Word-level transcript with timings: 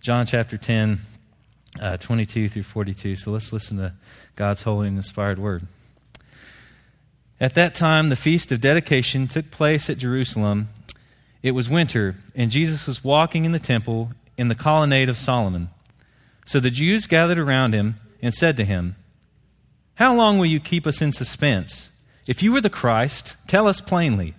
John 0.00 0.24
chapter 0.24 0.56
10, 0.56 0.98
uh, 1.78 1.98
22 1.98 2.48
through 2.48 2.62
42. 2.62 3.16
So 3.16 3.32
let's 3.32 3.52
listen 3.52 3.76
to 3.76 3.92
God's 4.34 4.62
holy 4.62 4.88
and 4.88 4.96
inspired 4.96 5.38
word. 5.38 5.66
At 7.38 7.54
that 7.54 7.74
time, 7.74 8.08
the 8.08 8.16
feast 8.16 8.50
of 8.50 8.62
dedication 8.62 9.28
took 9.28 9.50
place 9.50 9.90
at 9.90 9.98
Jerusalem. 9.98 10.70
It 11.42 11.50
was 11.50 11.68
winter, 11.68 12.14
and 12.34 12.50
Jesus 12.50 12.86
was 12.86 13.04
walking 13.04 13.44
in 13.44 13.52
the 13.52 13.58
temple 13.58 14.12
in 14.38 14.48
the 14.48 14.54
colonnade 14.54 15.10
of 15.10 15.18
Solomon. 15.18 15.68
So 16.46 16.60
the 16.60 16.70
Jews 16.70 17.06
gathered 17.06 17.38
around 17.38 17.74
him 17.74 17.96
and 18.22 18.32
said 18.32 18.56
to 18.56 18.64
him, 18.64 18.96
How 19.96 20.14
long 20.14 20.38
will 20.38 20.46
you 20.46 20.60
keep 20.60 20.86
us 20.86 21.02
in 21.02 21.12
suspense? 21.12 21.90
If 22.26 22.42
you 22.42 22.52
were 22.52 22.62
the 22.62 22.70
Christ, 22.70 23.36
tell 23.48 23.68
us 23.68 23.82
plainly. 23.82 24.34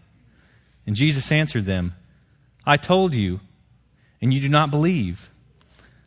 And 0.88 0.96
Jesus 0.96 1.32
answered 1.32 1.66
them, 1.66 1.94
I 2.66 2.78
told 2.78 3.14
you, 3.14 3.42
and 4.24 4.34
you 4.34 4.42
do 4.42 4.50
not 4.50 4.72
believe. 4.72 5.31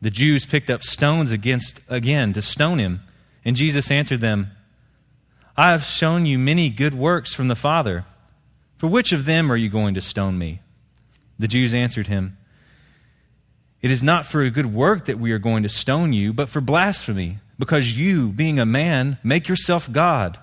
The 0.00 0.10
Jews 0.10 0.46
picked 0.46 0.70
up 0.70 0.82
stones 0.82 1.32
against 1.32 1.80
again 1.88 2.32
to 2.34 2.42
stone 2.42 2.78
him, 2.78 3.00
and 3.44 3.56
Jesus 3.56 3.90
answered 3.90 4.20
them, 4.20 4.52
I 5.56 5.70
have 5.72 5.84
shown 5.84 6.24
you 6.24 6.38
many 6.38 6.70
good 6.70 6.94
works 6.94 7.34
from 7.34 7.48
the 7.48 7.56
Father. 7.56 8.04
For 8.76 8.86
which 8.86 9.12
of 9.12 9.24
them 9.24 9.50
are 9.50 9.56
you 9.56 9.68
going 9.68 9.94
to 9.94 10.00
stone 10.00 10.38
me? 10.38 10.60
The 11.40 11.48
Jews 11.48 11.74
answered 11.74 12.06
him, 12.06 12.38
It 13.82 13.90
is 13.90 14.02
not 14.02 14.26
for 14.26 14.40
a 14.40 14.50
good 14.50 14.72
work 14.72 15.06
that 15.06 15.18
we 15.18 15.32
are 15.32 15.40
going 15.40 15.64
to 15.64 15.68
stone 15.68 16.12
you, 16.12 16.32
but 16.32 16.48
for 16.48 16.60
blasphemy, 16.60 17.38
because 17.58 17.96
you, 17.96 18.28
being 18.28 18.60
a 18.60 18.64
man, 18.64 19.18
make 19.24 19.48
yourself 19.48 19.90
God. 19.90 20.38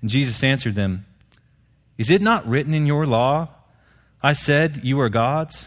And 0.00 0.08
Jesus 0.08 0.42
answered 0.42 0.74
them, 0.74 1.04
Is 1.98 2.08
it 2.08 2.22
not 2.22 2.48
written 2.48 2.72
in 2.72 2.86
your 2.86 3.04
law, 3.04 3.48
I 4.22 4.32
said, 4.32 4.80
You 4.82 5.00
are 5.00 5.10
gods? 5.10 5.66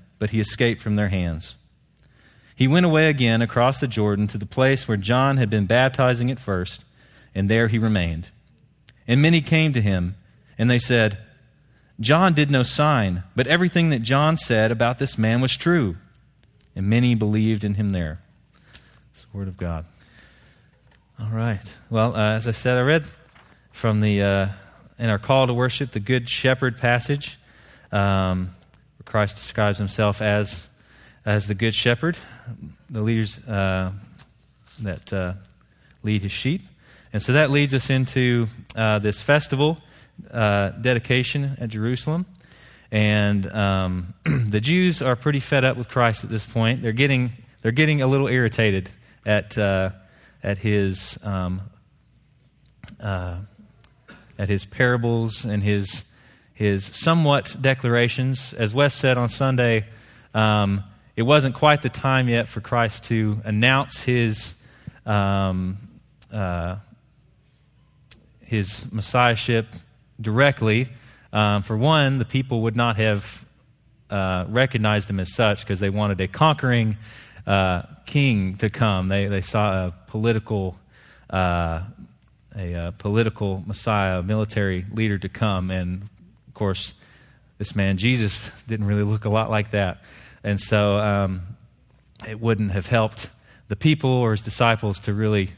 but 0.21 0.29
he 0.29 0.39
escaped 0.39 0.83
from 0.83 0.95
their 0.95 1.09
hands. 1.09 1.55
He 2.55 2.67
went 2.67 2.85
away 2.85 3.09
again 3.09 3.41
across 3.41 3.79
the 3.79 3.87
Jordan 3.87 4.27
to 4.27 4.37
the 4.37 4.45
place 4.45 4.87
where 4.87 4.95
John 4.95 5.37
had 5.37 5.49
been 5.49 5.65
baptizing 5.65 6.29
at 6.29 6.37
first 6.37 6.85
and 7.33 7.49
there 7.49 7.67
he 7.67 7.79
remained. 7.79 8.29
And 9.07 9.21
many 9.21 9.41
came 9.41 9.73
to 9.73 9.81
him, 9.81 10.15
and 10.59 10.69
they 10.69 10.77
said, 10.77 11.17
John 11.99 12.33
did 12.33 12.51
no 12.51 12.61
sign, 12.61 13.23
but 13.35 13.47
everything 13.47 13.89
that 13.89 14.01
John 14.01 14.37
said 14.37 14.71
about 14.71 14.99
this 14.99 15.17
man 15.17 15.41
was 15.41 15.55
true. 15.55 15.97
And 16.75 16.87
many 16.87 17.15
believed 17.15 17.63
in 17.63 17.73
him 17.73 17.91
there. 17.91 18.19
It's 19.13 19.23
the 19.23 19.37
word 19.37 19.47
of 19.47 19.57
God. 19.57 19.85
All 21.19 21.31
right. 21.31 21.59
Well, 21.89 22.15
uh, 22.15 22.33
as 22.33 22.47
I 22.47 22.51
said, 22.51 22.77
I 22.77 22.81
read 22.81 23.05
from 23.71 24.01
the 24.01 24.21
uh, 24.21 24.47
in 24.97 25.09
our 25.09 25.17
call 25.17 25.47
to 25.47 25.53
worship 25.53 25.91
the 25.91 25.99
Good 25.99 26.29
Shepherd 26.29 26.77
passage, 26.77 27.39
um, 27.91 28.55
Christ 29.05 29.37
describes 29.37 29.77
himself 29.77 30.21
as 30.21 30.67
as 31.25 31.47
the 31.47 31.53
Good 31.53 31.75
Shepherd, 31.75 32.17
the 32.89 33.01
leaders 33.01 33.37
uh, 33.39 33.91
that 34.79 35.13
uh, 35.13 35.33
lead 36.03 36.23
his 36.23 36.31
sheep. 36.31 36.61
And 37.13 37.21
so 37.21 37.33
that 37.33 37.49
leads 37.49 37.73
us 37.73 37.89
into 37.89 38.47
uh, 38.75 38.99
this 38.99 39.21
festival 39.21 39.77
uh, 40.31 40.69
dedication 40.69 41.57
at 41.59 41.69
Jerusalem. 41.69 42.25
And 42.91 43.49
um, 43.51 44.13
the 44.25 44.59
Jews 44.59 45.01
are 45.01 45.15
pretty 45.15 45.39
fed 45.39 45.63
up 45.63 45.77
with 45.77 45.89
Christ 45.89 46.23
at 46.23 46.29
this 46.29 46.43
point. 46.43 46.81
They're 46.81 46.91
getting, 46.91 47.31
they're 47.61 47.71
getting 47.71 48.01
a 48.01 48.07
little 48.07 48.27
irritated 48.27 48.89
at, 49.25 49.57
uh, 49.57 49.91
at, 50.43 50.57
his, 50.57 51.17
um, 51.23 51.61
uh, 52.99 53.37
at 54.39 54.49
his 54.49 54.65
parables 54.65 55.45
and 55.45 55.61
his, 55.61 56.03
his 56.61 56.85
somewhat 56.85 57.55
declarations. 57.59 58.53
As 58.53 58.73
Wes 58.73 58.93
said 58.93 59.17
on 59.17 59.29
Sunday, 59.29 59.85
um, 60.33 60.83
it 61.15 61.23
wasn't 61.23 61.55
quite 61.55 61.81
the 61.81 61.89
time 61.89 62.29
yet 62.29 62.47
for 62.47 62.61
Christ 62.61 63.05
to 63.05 63.41
announce 63.43 64.01
his. 64.01 64.53
Um, 65.05 65.77
uh, 66.31 66.77
his 68.51 68.85
messiahship 68.91 69.65
directly. 70.19 70.89
Um, 71.31 71.63
for 71.63 71.77
one, 71.77 72.17
the 72.17 72.25
people 72.25 72.63
would 72.63 72.75
not 72.75 72.97
have 72.97 73.45
uh, 74.09 74.43
recognized 74.49 75.09
him 75.09 75.21
as 75.21 75.33
such 75.33 75.61
because 75.61 75.79
they 75.79 75.89
wanted 75.89 76.19
a 76.19 76.27
conquering 76.27 76.97
uh, 77.47 77.83
king 78.05 78.57
to 78.57 78.69
come. 78.69 79.07
They, 79.07 79.27
they 79.27 79.39
saw 79.39 79.87
a 79.87 79.93
political, 80.07 80.77
uh, 81.29 81.83
a, 82.57 82.73
a, 82.73 82.91
political 82.97 83.63
messiah, 83.65 84.19
a 84.19 84.23
military 84.23 84.85
leader 84.91 85.17
to 85.17 85.29
come. 85.29 85.71
And 85.71 86.09
course, 86.61 86.93
this 87.57 87.75
man, 87.75 87.97
Jesus, 87.97 88.51
didn't 88.67 88.85
really 88.85 89.01
look 89.01 89.25
a 89.25 89.29
lot 89.29 89.49
like 89.49 89.71
that. 89.71 90.03
And 90.43 90.61
so 90.61 90.97
um, 90.97 91.41
it 92.29 92.39
wouldn't 92.39 92.69
have 92.69 92.85
helped 92.85 93.31
the 93.67 93.75
people 93.75 94.11
or 94.11 94.29
his 94.29 94.43
disciples 94.43 94.99
to 95.01 95.13
really 95.15 95.49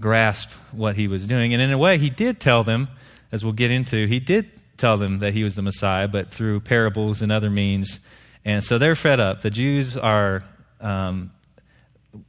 grasp 0.00 0.48
what 0.72 0.96
he 0.96 1.06
was 1.06 1.26
doing. 1.26 1.52
And 1.52 1.60
in 1.60 1.70
a 1.70 1.76
way, 1.76 1.98
he 1.98 2.08
did 2.08 2.40
tell 2.40 2.64
them, 2.64 2.88
as 3.30 3.44
we'll 3.44 3.52
get 3.52 3.70
into, 3.70 4.06
he 4.06 4.18
did 4.18 4.50
tell 4.78 4.96
them 4.96 5.18
that 5.18 5.34
he 5.34 5.44
was 5.44 5.54
the 5.54 5.60
Messiah, 5.60 6.08
but 6.08 6.30
through 6.30 6.60
parables 6.60 7.20
and 7.20 7.30
other 7.30 7.50
means. 7.50 8.00
And 8.42 8.64
so 8.64 8.78
they're 8.78 8.94
fed 8.94 9.20
up. 9.20 9.42
The 9.42 9.50
Jews 9.50 9.98
are 9.98 10.44
um, 10.80 11.30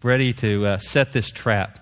ready 0.04 0.34
to 0.34 0.66
uh, 0.66 0.78
set 0.80 1.14
this 1.14 1.31
trap. 1.31 1.80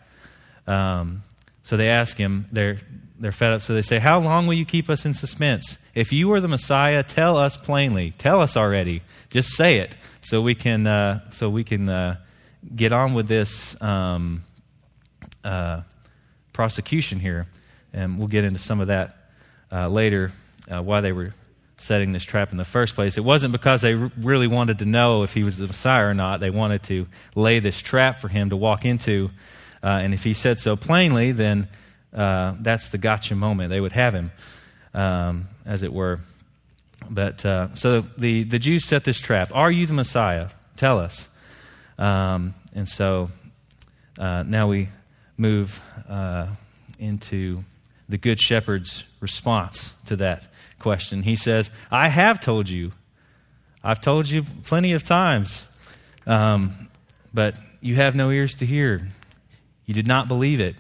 Um, 0.68 1.24
so 1.64 1.78
they 1.78 1.90
ask 1.90 2.16
him, 2.16 2.46
they're, 2.52 2.78
they're 3.20 3.32
fed 3.32 3.54
up. 3.54 3.64
So 3.64 3.74
they 3.74 3.82
say, 3.82 3.98
How 3.98 4.20
long 4.20 4.46
will 4.46 4.54
you 4.54 4.66
keep 4.66 4.88
us 4.92 5.04
in 5.08 5.16
suspense? 5.16 5.80
If 5.96 6.14
you 6.14 6.32
are 6.34 6.42
the 6.42 6.48
Messiah, 6.48 7.02
tell 7.02 7.38
us 7.38 7.58
plainly. 7.58 8.14
Tell 8.18 8.42
us 8.42 8.56
already. 8.56 9.02
Just 9.32 9.56
say 9.56 9.78
it 9.78 9.96
so 10.22 10.42
we 10.42 10.54
can, 10.54 10.86
uh, 10.86 11.32
so 11.32 11.50
we 11.50 11.64
can 11.64 11.90
uh, 11.90 12.18
get 12.76 12.92
on 12.92 13.16
with 13.16 13.28
this. 13.28 13.76
Um, 13.82 14.44
uh, 15.44 15.82
prosecution 16.56 17.20
here. 17.20 17.48
And 17.94 18.18
we'll 18.18 18.28
get 18.28 18.44
into 18.44 18.60
some 18.60 18.82
of 18.82 18.88
that 18.88 19.30
uh, 19.72 19.88
later, 19.88 20.32
uh, 20.74 20.82
why 20.82 21.02
they 21.02 21.12
were 21.12 21.34
setting 21.78 22.14
this 22.14 22.24
trap 22.24 22.52
in 22.52 22.58
the 22.58 22.66
first 22.66 22.96
place. 22.96 23.18
It 23.18 23.24
wasn't 23.24 23.52
because 23.52 23.82
they 23.82 23.94
really 23.94 24.48
wanted 24.48 24.80
to 24.80 24.86
know 24.86 25.24
if 25.24 25.34
he 25.34 25.44
was 25.44 25.58
the 25.58 25.68
Messiah 25.68 26.06
or 26.06 26.14
not. 26.14 26.40
They 26.40 26.50
wanted 26.50 26.84
to 26.84 27.08
lay 27.36 27.60
this 27.60 27.80
trap 27.82 28.22
for 28.22 28.30
him 28.30 28.50
to 28.50 28.58
walk 28.58 28.86
into. 28.86 29.30
Uh, 29.84 29.88
and 29.88 30.14
if 30.14 30.24
he 30.24 30.34
said 30.34 30.58
so 30.60 30.76
plainly, 30.76 31.32
then 31.34 31.68
uh, 32.14 32.56
that's 32.62 32.90
the 32.90 32.98
gotcha 32.98 33.36
moment. 33.36 33.70
They 33.70 33.82
would 33.82 33.92
have 33.92 34.14
him, 34.14 34.32
um, 34.96 35.48
as 35.66 35.84
it 35.84 35.94
were. 35.94 36.20
But 37.08 37.46
uh, 37.46 37.76
so 37.76 38.02
the, 38.18 38.44
the 38.44 38.58
Jews 38.58 38.86
set 38.86 39.04
this 39.04 39.20
trap. 39.20 39.52
Are 39.54 39.70
you 39.70 39.86
the 39.86 39.94
Messiah? 39.94 40.50
Tell 40.78 41.00
us. 41.00 41.30
Um, 42.00 42.56
and 42.74 42.90
so 42.90 43.30
uh, 44.18 44.44
now 44.44 44.68
we 44.68 44.90
move 45.38 45.80
uh, 46.10 46.48
into 46.98 47.64
the 48.10 48.18
Good 48.18 48.40
Shepherd's 48.40 49.04
response 49.20 49.94
to 50.06 50.18
that 50.18 50.48
question. 50.80 51.22
He 51.22 51.36
says, 51.36 51.70
I 51.92 52.08
have 52.08 52.40
told 52.40 52.70
you. 52.70 52.92
I've 53.84 54.02
told 54.02 54.28
you 54.28 54.44
plenty 54.64 54.94
of 54.94 55.04
times, 55.04 55.64
um, 56.26 56.90
but 57.34 57.56
you 57.82 57.96
have 57.96 58.16
no 58.16 58.32
ears 58.32 58.56
to 58.56 58.66
hear. 58.66 59.08
You 59.86 59.94
did 59.94 60.08
not 60.08 60.28
believe 60.28 60.60
it. 60.60 60.76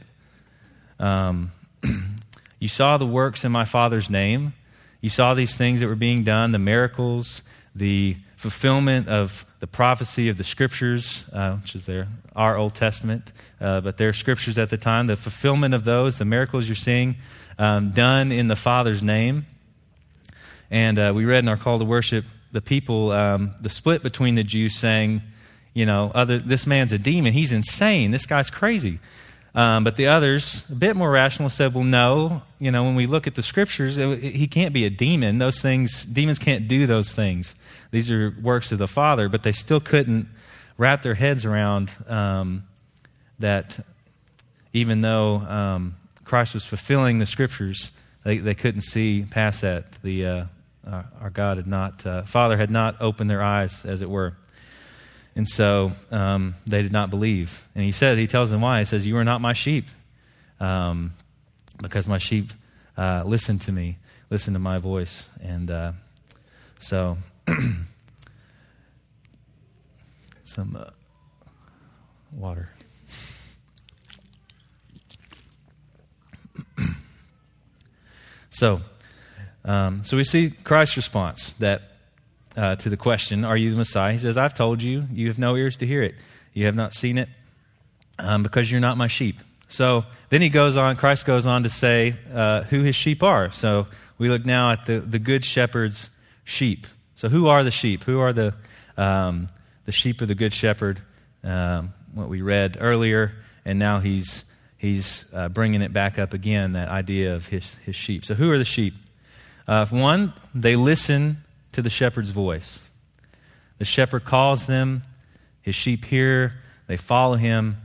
Um, 0.99 1.51
you 2.59 2.67
saw 2.67 2.97
the 2.97 3.05
works 3.05 3.45
in 3.45 3.51
my 3.51 3.65
Father's 3.65 4.09
name. 4.09 4.53
You 5.01 5.09
saw 5.09 5.33
these 5.33 5.55
things 5.55 5.81
that 5.81 5.87
were 5.87 5.95
being 5.95 6.23
done, 6.23 6.51
the 6.51 6.59
miracles, 6.59 7.41
the 7.75 8.15
fulfillment 8.37 9.07
of 9.07 9.45
the 9.59 9.67
prophecy 9.67 10.29
of 10.29 10.37
the 10.37 10.43
scriptures, 10.43 11.25
uh, 11.33 11.55
which 11.57 11.75
is 11.75 11.85
their, 11.85 12.07
our 12.35 12.57
Old 12.57 12.75
Testament, 12.75 13.31
uh, 13.59 13.81
but 13.81 13.97
their 13.97 14.13
scriptures 14.13 14.57
at 14.57 14.69
the 14.69 14.77
time, 14.77 15.07
the 15.07 15.15
fulfillment 15.15 15.73
of 15.73 15.83
those, 15.83 16.17
the 16.17 16.25
miracles 16.25 16.67
you're 16.67 16.75
seeing 16.75 17.15
um, 17.57 17.91
done 17.91 18.31
in 18.31 18.47
the 18.47 18.55
Father's 18.55 19.03
name. 19.03 19.45
And 20.71 20.97
uh, 20.97 21.11
we 21.15 21.25
read 21.25 21.43
in 21.43 21.49
our 21.49 21.57
call 21.57 21.79
to 21.79 21.85
worship 21.85 22.25
the 22.51 22.61
people, 22.61 23.11
um, 23.11 23.53
the 23.61 23.69
split 23.69 24.03
between 24.03 24.35
the 24.35 24.43
Jews 24.43 24.77
saying, 24.77 25.21
you 25.73 25.85
know, 25.85 26.11
other, 26.15 26.39
this 26.39 26.65
man's 26.65 26.93
a 26.93 26.97
demon. 26.97 27.33
He's 27.33 27.51
insane. 27.51 28.11
This 28.11 28.25
guy's 28.25 28.49
crazy. 28.49 28.99
Um, 29.55 29.85
but 29.85 29.95
the 29.95 30.07
others, 30.07 30.65
a 30.69 30.75
bit 30.75 30.97
more 30.97 31.09
rational, 31.09 31.49
said, 31.49 31.73
well, 31.73 31.85
no. 31.85 32.41
You 32.59 32.71
know, 32.71 32.83
when 32.83 32.95
we 32.95 33.07
look 33.07 33.25
at 33.25 33.35
the 33.35 33.41
scriptures, 33.41 33.97
it, 33.97 34.07
it, 34.07 34.35
he 34.35 34.47
can't 34.47 34.73
be 34.73 34.85
a 34.85 34.89
demon. 34.89 35.37
Those 35.37 35.61
things, 35.61 36.03
demons 36.03 36.39
can't 36.39 36.67
do 36.67 36.85
those 36.85 37.11
things. 37.11 37.55
These 37.91 38.11
are 38.11 38.35
works 38.41 38.73
of 38.73 38.79
the 38.79 38.87
Father. 38.87 39.29
But 39.29 39.43
they 39.43 39.53
still 39.53 39.79
couldn't 39.79 40.27
wrap 40.77 41.03
their 41.03 41.13
heads 41.13 41.45
around 41.45 41.89
um, 42.07 42.65
that 43.39 43.79
even 44.73 44.99
though 44.99 45.37
um, 45.37 45.95
Christ 46.25 46.53
was 46.53 46.65
fulfilling 46.65 47.19
the 47.19 47.25
scriptures, 47.25 47.91
they, 48.25 48.39
they 48.39 48.55
couldn't 48.55 48.81
see 48.81 49.23
past 49.23 49.61
that. 49.61 49.85
The, 50.01 50.25
uh, 50.25 50.45
our, 50.85 51.29
God 51.29 51.57
had 51.57 51.67
not, 51.67 52.05
uh, 52.05 52.23
Father 52.23 52.57
had 52.57 52.69
not 52.69 53.01
opened 53.01 53.29
their 53.29 53.41
eyes, 53.41 53.85
as 53.85 54.01
it 54.01 54.09
were. 54.09 54.35
And 55.35 55.47
so 55.47 55.91
um, 56.11 56.55
they 56.65 56.81
did 56.81 56.93
not 56.93 57.09
believe. 57.09 57.61
And 57.75 57.83
he 57.83 57.91
says, 57.91 58.17
he 58.17 58.27
tells 58.27 58.49
them 58.49 58.61
why. 58.61 58.79
He 58.79 58.85
says, 58.85 59.05
You 59.05 59.17
are 59.17 59.25
not 59.25 59.41
my 59.41 59.51
sheep, 59.53 59.85
um, 60.59 61.13
because 61.81 62.07
my 62.07 62.19
sheep 62.19 62.51
uh, 62.97 63.23
listen 63.25 63.59
to 63.59 63.71
me, 63.71 63.97
listen 64.29 64.53
to 64.53 64.59
my 64.59 64.77
voice. 64.77 65.25
And 65.41 65.69
uh, 65.69 65.91
so, 66.79 67.17
some 70.45 70.77
uh, 70.79 70.91
water. 72.31 72.69
so, 78.49 78.79
um, 79.65 80.05
so 80.05 80.15
we 80.15 80.23
see 80.23 80.51
Christ's 80.51 80.95
response 80.95 81.53
that 81.59 81.94
uh, 82.57 82.75
to 82.77 82.89
the 82.89 82.97
question, 82.97 83.45
Are 83.45 83.57
you 83.57 83.71
the 83.71 83.77
Messiah? 83.77 84.13
He 84.13 84.19
says, 84.19 84.37
I've 84.37 84.53
told 84.53 84.81
you, 84.81 85.03
you 85.11 85.27
have 85.27 85.39
no 85.39 85.55
ears 85.55 85.77
to 85.77 85.87
hear 85.87 86.03
it. 86.03 86.15
You 86.53 86.65
have 86.65 86.75
not 86.75 86.93
seen 86.93 87.17
it 87.17 87.29
um, 88.17 88.43
because 88.43 88.71
you're 88.71 88.81
not 88.81 88.97
my 88.97 89.07
sheep. 89.07 89.37
So 89.67 90.05
then 90.29 90.41
he 90.41 90.49
goes 90.49 90.77
on, 90.77 90.95
Christ 90.95 91.25
goes 91.25 91.47
on 91.47 91.63
to 91.63 91.69
say 91.69 92.15
uh, 92.33 92.63
who 92.63 92.83
his 92.83 92.95
sheep 92.95 93.23
are. 93.23 93.51
So 93.51 93.87
we 94.17 94.29
look 94.29 94.45
now 94.45 94.71
at 94.71 94.85
the, 94.85 94.99
the 94.99 95.19
good 95.19 95.43
shepherd's 95.43 96.09
sheep. 96.43 96.87
So 97.15 97.29
who 97.29 97.47
are 97.47 97.63
the 97.63 97.71
sheep? 97.71 98.03
Who 98.03 98.19
are 98.19 98.33
the, 98.33 98.53
um, 98.97 99.47
the 99.85 99.91
sheep 99.91 100.21
of 100.21 100.27
the 100.27 100.35
good 100.35 100.53
shepherd? 100.53 101.01
Um, 101.43 101.93
what 102.13 102.29
we 102.29 102.41
read 102.41 102.77
earlier, 102.79 103.33
and 103.65 103.77
now 103.77 103.99
he's, 103.99 104.45
he's 104.77 105.25
uh, 105.33 105.49
bringing 105.49 105.81
it 105.81 105.91
back 105.91 106.17
up 106.17 106.33
again, 106.33 106.73
that 106.73 106.87
idea 106.87 107.35
of 107.35 107.45
his, 107.45 107.73
his 107.85 107.95
sheep. 107.95 108.25
So 108.25 108.33
who 108.33 108.51
are 108.51 108.57
the 108.57 108.65
sheep? 108.65 108.93
Uh, 109.67 109.85
one, 109.87 110.33
they 110.53 110.75
listen 110.75 111.43
to 111.75 111.81
the 111.81 111.89
shepherd's 111.89 112.29
voice. 112.29 112.79
The 113.79 113.85
shepherd 113.85 114.23
calls 114.23 114.65
them, 114.65 115.03
his 115.61 115.75
sheep 115.75 116.05
hear, 116.05 116.53
they 116.87 116.95
follow 116.95 117.35
him, 117.35 117.77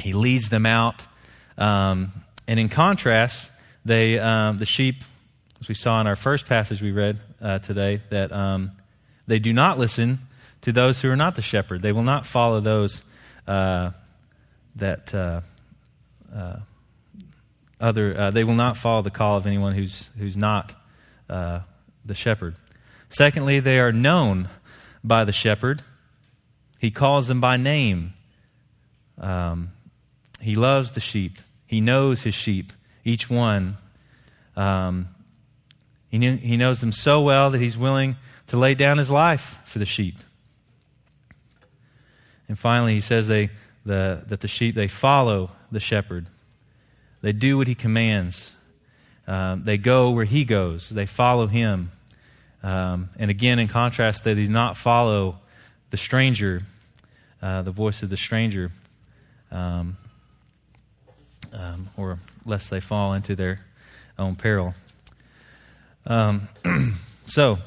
he 0.00 0.12
leads 0.12 0.48
them 0.48 0.66
out. 0.66 1.06
Um, 1.56 2.12
and 2.48 2.58
in 2.58 2.68
contrast, 2.68 3.52
they, 3.84 4.18
um, 4.18 4.58
the 4.58 4.66
sheep, 4.66 5.04
as 5.60 5.68
we 5.68 5.74
saw 5.74 6.00
in 6.00 6.08
our 6.08 6.16
first 6.16 6.46
passage 6.46 6.82
we 6.82 6.90
read 6.90 7.20
uh, 7.40 7.60
today, 7.60 8.00
that 8.10 8.32
um, 8.32 8.72
they 9.28 9.38
do 9.38 9.52
not 9.52 9.78
listen 9.78 10.18
to 10.62 10.72
those 10.72 11.00
who 11.00 11.08
are 11.08 11.16
not 11.16 11.36
the 11.36 11.42
shepherd. 11.42 11.80
They 11.80 11.92
will 11.92 12.02
not 12.02 12.26
follow 12.26 12.60
those 12.60 13.02
uh, 13.46 13.92
that 14.76 15.14
uh, 15.14 15.40
uh 16.34 16.56
other. 17.80 18.18
Uh, 18.18 18.30
they 18.30 18.44
will 18.44 18.54
not 18.54 18.76
follow 18.76 19.02
the 19.02 19.10
call 19.10 19.36
of 19.36 19.46
anyone 19.46 19.74
who's 19.74 20.08
who's 20.16 20.36
not 20.36 20.72
uh, 21.28 21.60
the 22.04 22.14
shepherd. 22.14 22.56
Secondly, 23.12 23.60
they 23.60 23.78
are 23.78 23.92
known 23.92 24.48
by 25.04 25.24
the 25.24 25.32
shepherd. 25.32 25.82
He 26.78 26.90
calls 26.90 27.28
them 27.28 27.42
by 27.42 27.58
name. 27.58 28.14
Um, 29.18 29.70
he 30.40 30.56
loves 30.56 30.92
the 30.92 31.00
sheep. 31.00 31.38
He 31.66 31.82
knows 31.82 32.22
his 32.22 32.34
sheep, 32.34 32.72
each 33.04 33.28
one. 33.28 33.76
Um, 34.56 35.08
he, 36.08 36.18
knew, 36.18 36.36
he 36.36 36.56
knows 36.56 36.80
them 36.80 36.90
so 36.90 37.20
well 37.20 37.50
that 37.50 37.60
he's 37.60 37.76
willing 37.76 38.16
to 38.48 38.56
lay 38.56 38.74
down 38.74 38.96
his 38.96 39.10
life 39.10 39.58
for 39.66 39.78
the 39.78 39.84
sheep. 39.84 40.16
And 42.48 42.58
finally, 42.58 42.94
he 42.94 43.00
says 43.00 43.28
they, 43.28 43.50
the, 43.84 44.24
that 44.28 44.40
the 44.40 44.48
sheep, 44.48 44.74
they 44.74 44.88
follow 44.88 45.50
the 45.70 45.80
shepherd. 45.80 46.28
They 47.20 47.32
do 47.32 47.58
what 47.58 47.68
he 47.68 47.74
commands. 47.74 48.54
Um, 49.26 49.64
they 49.64 49.76
go 49.76 50.10
where 50.10 50.24
he 50.24 50.44
goes. 50.44 50.88
They 50.88 51.06
follow 51.06 51.46
him. 51.46 51.92
Um, 52.62 53.10
and 53.18 53.30
again, 53.30 53.58
in 53.58 53.68
contrast, 53.68 54.24
they 54.24 54.34
do 54.34 54.48
not 54.48 54.76
follow 54.76 55.36
the 55.90 55.96
stranger, 55.96 56.62
uh, 57.40 57.62
the 57.62 57.72
voice 57.72 58.02
of 58.02 58.10
the 58.10 58.16
stranger, 58.16 58.70
um, 59.50 59.96
um, 61.52 61.90
or 61.96 62.18
lest 62.46 62.70
they 62.70 62.80
fall 62.80 63.14
into 63.14 63.34
their 63.34 63.60
own 64.18 64.36
peril. 64.36 64.74
Um, 66.06 66.48
so, 67.26 67.58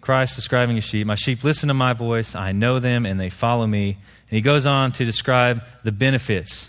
Christ 0.00 0.34
describing 0.34 0.76
his 0.76 0.84
sheep. 0.84 1.06
My 1.06 1.14
sheep 1.14 1.44
listen 1.44 1.68
to 1.68 1.74
my 1.74 1.92
voice. 1.92 2.34
I 2.34 2.52
know 2.52 2.80
them 2.80 3.06
and 3.06 3.20
they 3.20 3.30
follow 3.30 3.66
me. 3.66 3.90
And 3.90 4.36
he 4.36 4.40
goes 4.40 4.66
on 4.66 4.92
to 4.92 5.04
describe 5.04 5.62
the 5.84 5.92
benefits 5.92 6.68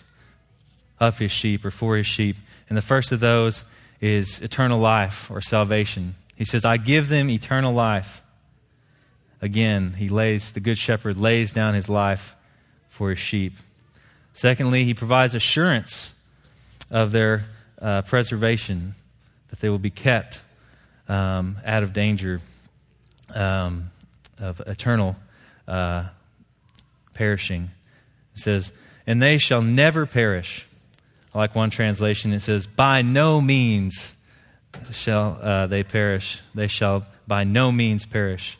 of 0.99 1.17
his 1.17 1.31
sheep 1.31 1.65
or 1.65 1.71
for 1.71 1.97
his 1.97 2.05
sheep. 2.05 2.37
And 2.69 2.77
the 2.77 2.81
first 2.81 3.11
of 3.11 3.19
those 3.19 3.65
is 3.99 4.39
eternal 4.39 4.79
life 4.79 5.31
or 5.31 5.41
salvation. 5.41 6.15
He 6.35 6.45
says, 6.45 6.65
I 6.65 6.77
give 6.77 7.09
them 7.09 7.29
eternal 7.29 7.73
life. 7.73 8.21
Again, 9.41 9.93
he 9.93 10.09
lays, 10.09 10.51
the 10.51 10.59
good 10.59 10.77
shepherd 10.77 11.17
lays 11.17 11.51
down 11.51 11.73
his 11.73 11.89
life 11.89 12.35
for 12.89 13.09
his 13.09 13.19
sheep. 13.19 13.53
Secondly, 14.33 14.83
he 14.83 14.93
provides 14.93 15.35
assurance 15.35 16.13
of 16.89 17.11
their 17.11 17.43
uh, 17.81 18.01
preservation, 18.03 18.95
that 19.49 19.59
they 19.59 19.69
will 19.69 19.79
be 19.79 19.89
kept 19.89 20.41
um, 21.07 21.57
out 21.65 21.83
of 21.83 21.93
danger 21.93 22.41
um, 23.33 23.91
of 24.39 24.59
eternal 24.61 25.15
uh, 25.67 26.05
perishing. 27.13 27.69
It 28.35 28.39
says, 28.39 28.71
And 29.05 29.21
they 29.21 29.37
shall 29.37 29.61
never 29.61 30.05
perish. 30.05 30.67
Like 31.33 31.55
one 31.55 31.71
translation, 31.71 32.31
it 32.33 32.41
says, 32.41 32.67
By 32.67 33.01
no 33.01 33.41
means 33.41 34.13
shall 34.91 35.37
uh, 35.41 35.67
they 35.67 35.83
perish. 35.83 36.41
They 36.55 36.67
shall 36.67 37.05
by 37.27 37.43
no 37.43 37.71
means 37.71 38.05
perish. 38.05 38.57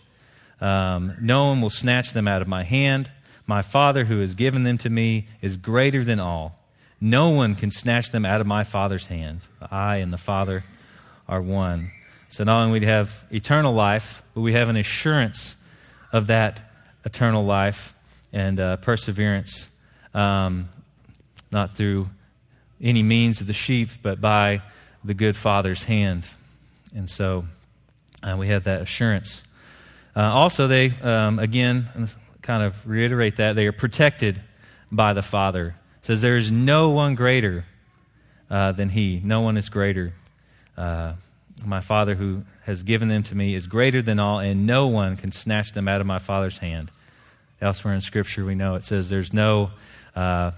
Um, 0.61 1.15
no 1.21 1.47
one 1.47 1.61
will 1.61 1.69
snatch 1.69 2.13
them 2.13 2.27
out 2.27 2.41
of 2.41 2.47
my 2.47 2.63
hand. 2.63 3.11
My 3.45 3.61
Father 3.61 4.05
who 4.05 4.19
has 4.21 4.33
given 4.33 4.63
them 4.63 4.77
to 4.79 4.89
me 4.89 5.27
is 5.41 5.57
greater 5.57 6.03
than 6.03 6.19
all. 6.19 6.57
No 7.01 7.31
one 7.31 7.55
can 7.55 7.69
snatch 7.69 8.11
them 8.11 8.25
out 8.25 8.39
of 8.39 8.47
my 8.47 8.63
Father's 8.63 9.05
hand. 9.05 9.41
I 9.61 9.97
and 9.97 10.13
the 10.13 10.17
Father 10.17 10.63
are 11.27 11.41
one. 11.41 11.91
So 12.29 12.43
not 12.45 12.63
only 12.63 12.79
we 12.79 12.85
have 12.85 13.11
eternal 13.29 13.73
life, 13.73 14.23
but 14.33 14.41
we 14.41 14.53
have 14.53 14.69
an 14.69 14.77
assurance 14.77 15.55
of 16.13 16.27
that 16.27 16.61
eternal 17.05 17.43
life 17.43 17.93
and 18.31 18.59
uh, 18.59 18.77
perseverance, 18.77 19.67
um, 20.13 20.69
not 21.51 21.75
through 21.75 22.07
any 22.81 23.03
means 23.03 23.41
of 23.41 23.47
the 23.47 23.53
sheep, 23.53 23.89
but 24.01 24.21
by 24.21 24.61
the 25.03 25.13
good 25.13 25.35
Father's 25.35 25.83
hand. 25.83 26.27
And 26.95 27.09
so 27.09 27.45
uh, 28.21 28.35
we 28.37 28.47
have 28.47 28.65
that 28.65 28.81
assurance. 28.81 29.41
Uh, 30.15 30.21
also, 30.21 30.67
they, 30.67 30.91
um, 31.01 31.39
again, 31.39 32.09
kind 32.41 32.63
of 32.63 32.75
reiterate 32.87 33.37
that, 33.37 33.55
they 33.55 33.65
are 33.65 33.71
protected 33.71 34.39
by 34.91 35.13
the 35.13 35.21
Father. 35.21 35.75
It 36.01 36.05
says, 36.05 36.21
There 36.21 36.37
is 36.37 36.51
no 36.51 36.89
one 36.89 37.15
greater 37.15 37.65
uh, 38.49 38.73
than 38.73 38.89
He. 38.89 39.19
No 39.23 39.41
one 39.41 39.57
is 39.57 39.69
greater. 39.69 40.13
Uh, 40.77 41.13
my 41.65 41.81
Father 41.81 42.13
who 42.15 42.43
has 42.65 42.83
given 42.83 43.07
them 43.07 43.23
to 43.23 43.35
me 43.35 43.55
is 43.55 43.67
greater 43.67 44.01
than 44.01 44.19
all, 44.19 44.39
and 44.39 44.65
no 44.67 44.87
one 44.87 45.17
can 45.17 45.31
snatch 45.31 45.73
them 45.73 45.87
out 45.87 46.01
of 46.01 46.07
my 46.07 46.19
Father's 46.19 46.57
hand. 46.57 46.91
Elsewhere 47.61 47.93
in 47.93 48.01
Scripture, 48.01 48.45
we 48.45 48.55
know 48.55 48.75
it 48.75 48.83
says 48.83 49.09
there's 49.09 49.33
no, 49.33 49.71
uh, 50.15 50.51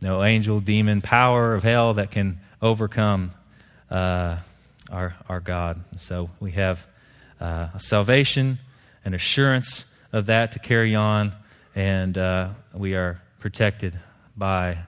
no 0.00 0.22
angel, 0.22 0.60
demon, 0.60 1.00
power 1.00 1.54
of 1.54 1.62
hell 1.62 1.94
that 1.94 2.10
can 2.10 2.40
overcome 2.62 3.32
uh, 3.90 4.36
our, 4.90 5.14
our 5.28 5.40
God. 5.40 5.82
So 5.98 6.30
we 6.40 6.52
have 6.52 6.86
uh, 7.40 7.78
salvation 7.78 8.58
and 9.04 9.14
assurance 9.14 9.84
of 10.12 10.26
that 10.26 10.52
to 10.52 10.58
carry 10.58 10.94
on, 10.94 11.32
and 11.74 12.16
uh, 12.16 12.50
we 12.72 12.94
are 12.94 13.20
protected 13.40 13.98
by 14.36 14.78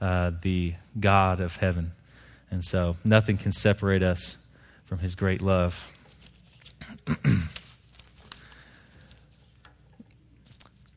uh, 0.00 0.30
the 0.42 0.74
God 0.98 1.40
of 1.40 1.56
heaven. 1.56 1.92
And 2.50 2.64
so 2.64 2.96
nothing 3.04 3.38
can 3.38 3.52
separate 3.52 4.02
us 4.02 4.36
from 4.86 4.98
his 4.98 5.14
great 5.14 5.42
love. 5.42 5.84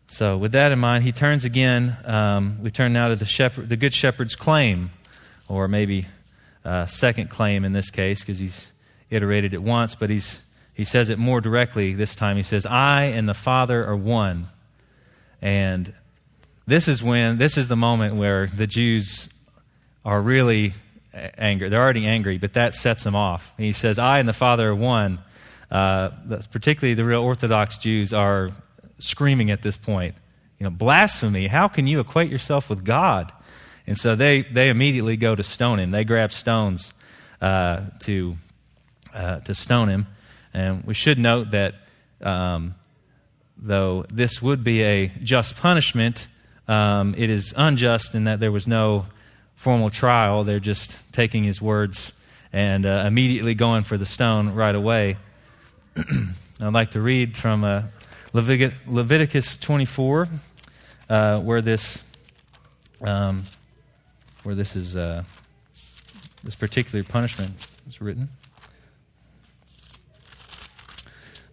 so, 0.07 0.37
with 0.37 0.51
that 0.51 0.71
in 0.71 0.79
mind, 0.79 1.03
he 1.03 1.11
turns 1.11 1.43
again. 1.45 1.97
Um, 2.05 2.61
we 2.61 2.71
turn 2.71 2.93
now 2.93 3.09
to 3.09 3.15
the 3.15 3.25
shepherd, 3.25 3.67
the 3.69 3.77
good 3.77 3.93
shepherd's 3.93 4.35
claim, 4.35 4.91
or 5.47 5.67
maybe 5.67 6.05
uh, 6.65 6.85
second 6.85 7.29
claim 7.29 7.65
in 7.65 7.73
this 7.73 7.89
case, 7.89 8.19
because 8.19 8.39
he's 8.39 8.67
iterated 9.09 9.53
it 9.53 9.61
once, 9.61 9.95
but 9.95 10.09
he's, 10.09 10.41
he 10.73 10.83
says 10.83 11.09
it 11.09 11.17
more 11.17 11.41
directly 11.41 11.93
this 11.93 12.15
time. 12.15 12.37
He 12.37 12.43
says, 12.43 12.65
I 12.65 13.03
and 13.05 13.27
the 13.27 13.33
Father 13.33 13.85
are 13.85 13.95
one. 13.95 14.47
And 15.41 15.93
this 16.67 16.87
is 16.87 17.01
when, 17.01 17.37
this 17.37 17.57
is 17.57 17.67
the 17.67 17.75
moment 17.75 18.15
where 18.15 18.47
the 18.47 18.67
Jews 18.67 19.29
are 20.05 20.21
really 20.21 20.73
angry. 21.13 21.69
They're 21.69 21.81
already 21.81 22.05
angry, 22.05 22.37
but 22.37 22.53
that 22.53 22.75
sets 22.75 23.03
them 23.03 23.15
off. 23.15 23.53
He 23.57 23.71
says, 23.71 23.99
I 23.99 24.19
and 24.19 24.29
the 24.29 24.33
Father 24.33 24.69
are 24.69 24.75
one. 24.75 25.19
Uh, 25.71 26.09
particularly 26.51 26.95
the 26.95 27.05
real 27.05 27.21
Orthodox 27.21 27.77
Jews 27.77 28.13
are 28.13 28.51
screaming 28.99 29.51
at 29.51 29.61
this 29.61 29.77
point. 29.77 30.15
You 30.59 30.65
know, 30.65 30.71
blasphemy. 30.71 31.47
How 31.47 31.67
can 31.67 31.87
you 31.87 31.99
equate 31.99 32.29
yourself 32.29 32.69
with 32.69 32.83
God? 32.83 33.31
And 33.89 33.98
so 33.98 34.15
they, 34.15 34.43
they 34.43 34.69
immediately 34.69 35.17
go 35.17 35.34
to 35.34 35.41
stone 35.41 35.79
him. 35.79 35.89
They 35.89 36.03
grab 36.03 36.31
stones 36.31 36.93
uh, 37.41 37.86
to, 38.01 38.38
uh, 39.12 39.39
to 39.39 39.55
stone 39.55 39.89
him. 39.89 40.05
And 40.53 40.84
we 40.84 40.93
should 40.93 41.17
note 41.17 41.50
that 41.51 41.74
um, 42.22 42.75
though 43.58 44.05
this 44.13 44.43
would 44.43 44.63
be 44.63 44.84
a 44.84 45.08
just 45.08 45.55
punishment, 45.55 46.27
um, 46.67 47.15
it 47.17 47.31
is 47.31 47.51
unjust 47.58 48.13
in 48.13 48.25
that 48.25 48.39
there 48.39 48.51
was 48.51 48.67
no 48.67 49.08
formal 49.55 49.89
trial. 49.89 50.43
They're 50.43 50.60
just 50.60 50.96
taking 51.12 51.43
his 51.43 51.60
words 51.60 52.13
and 52.53 52.86
uh, 52.86 53.05
immediately 53.08 53.55
going 53.55 53.86
for 53.86 53.98
the 53.98 54.05
stone 54.05 54.51
right 54.51 54.75
away. 54.75 55.17
I'd 55.98 56.74
like 56.74 56.91
to 56.91 57.01
read 57.01 57.36
from 57.36 57.63
uh, 57.63 57.81
Leviticus 58.34 59.58
24, 59.58 60.27
uh, 61.10 61.39
where 61.39 61.63
this 61.63 61.98
um, 63.01 63.46
where 64.50 64.56
this 64.56 64.75
is 64.75 64.96
uh, 64.96 65.22
this 66.44 66.56
particular 66.56 67.03
punishment 67.03 67.53
is 67.88 68.01
written. 68.01 68.29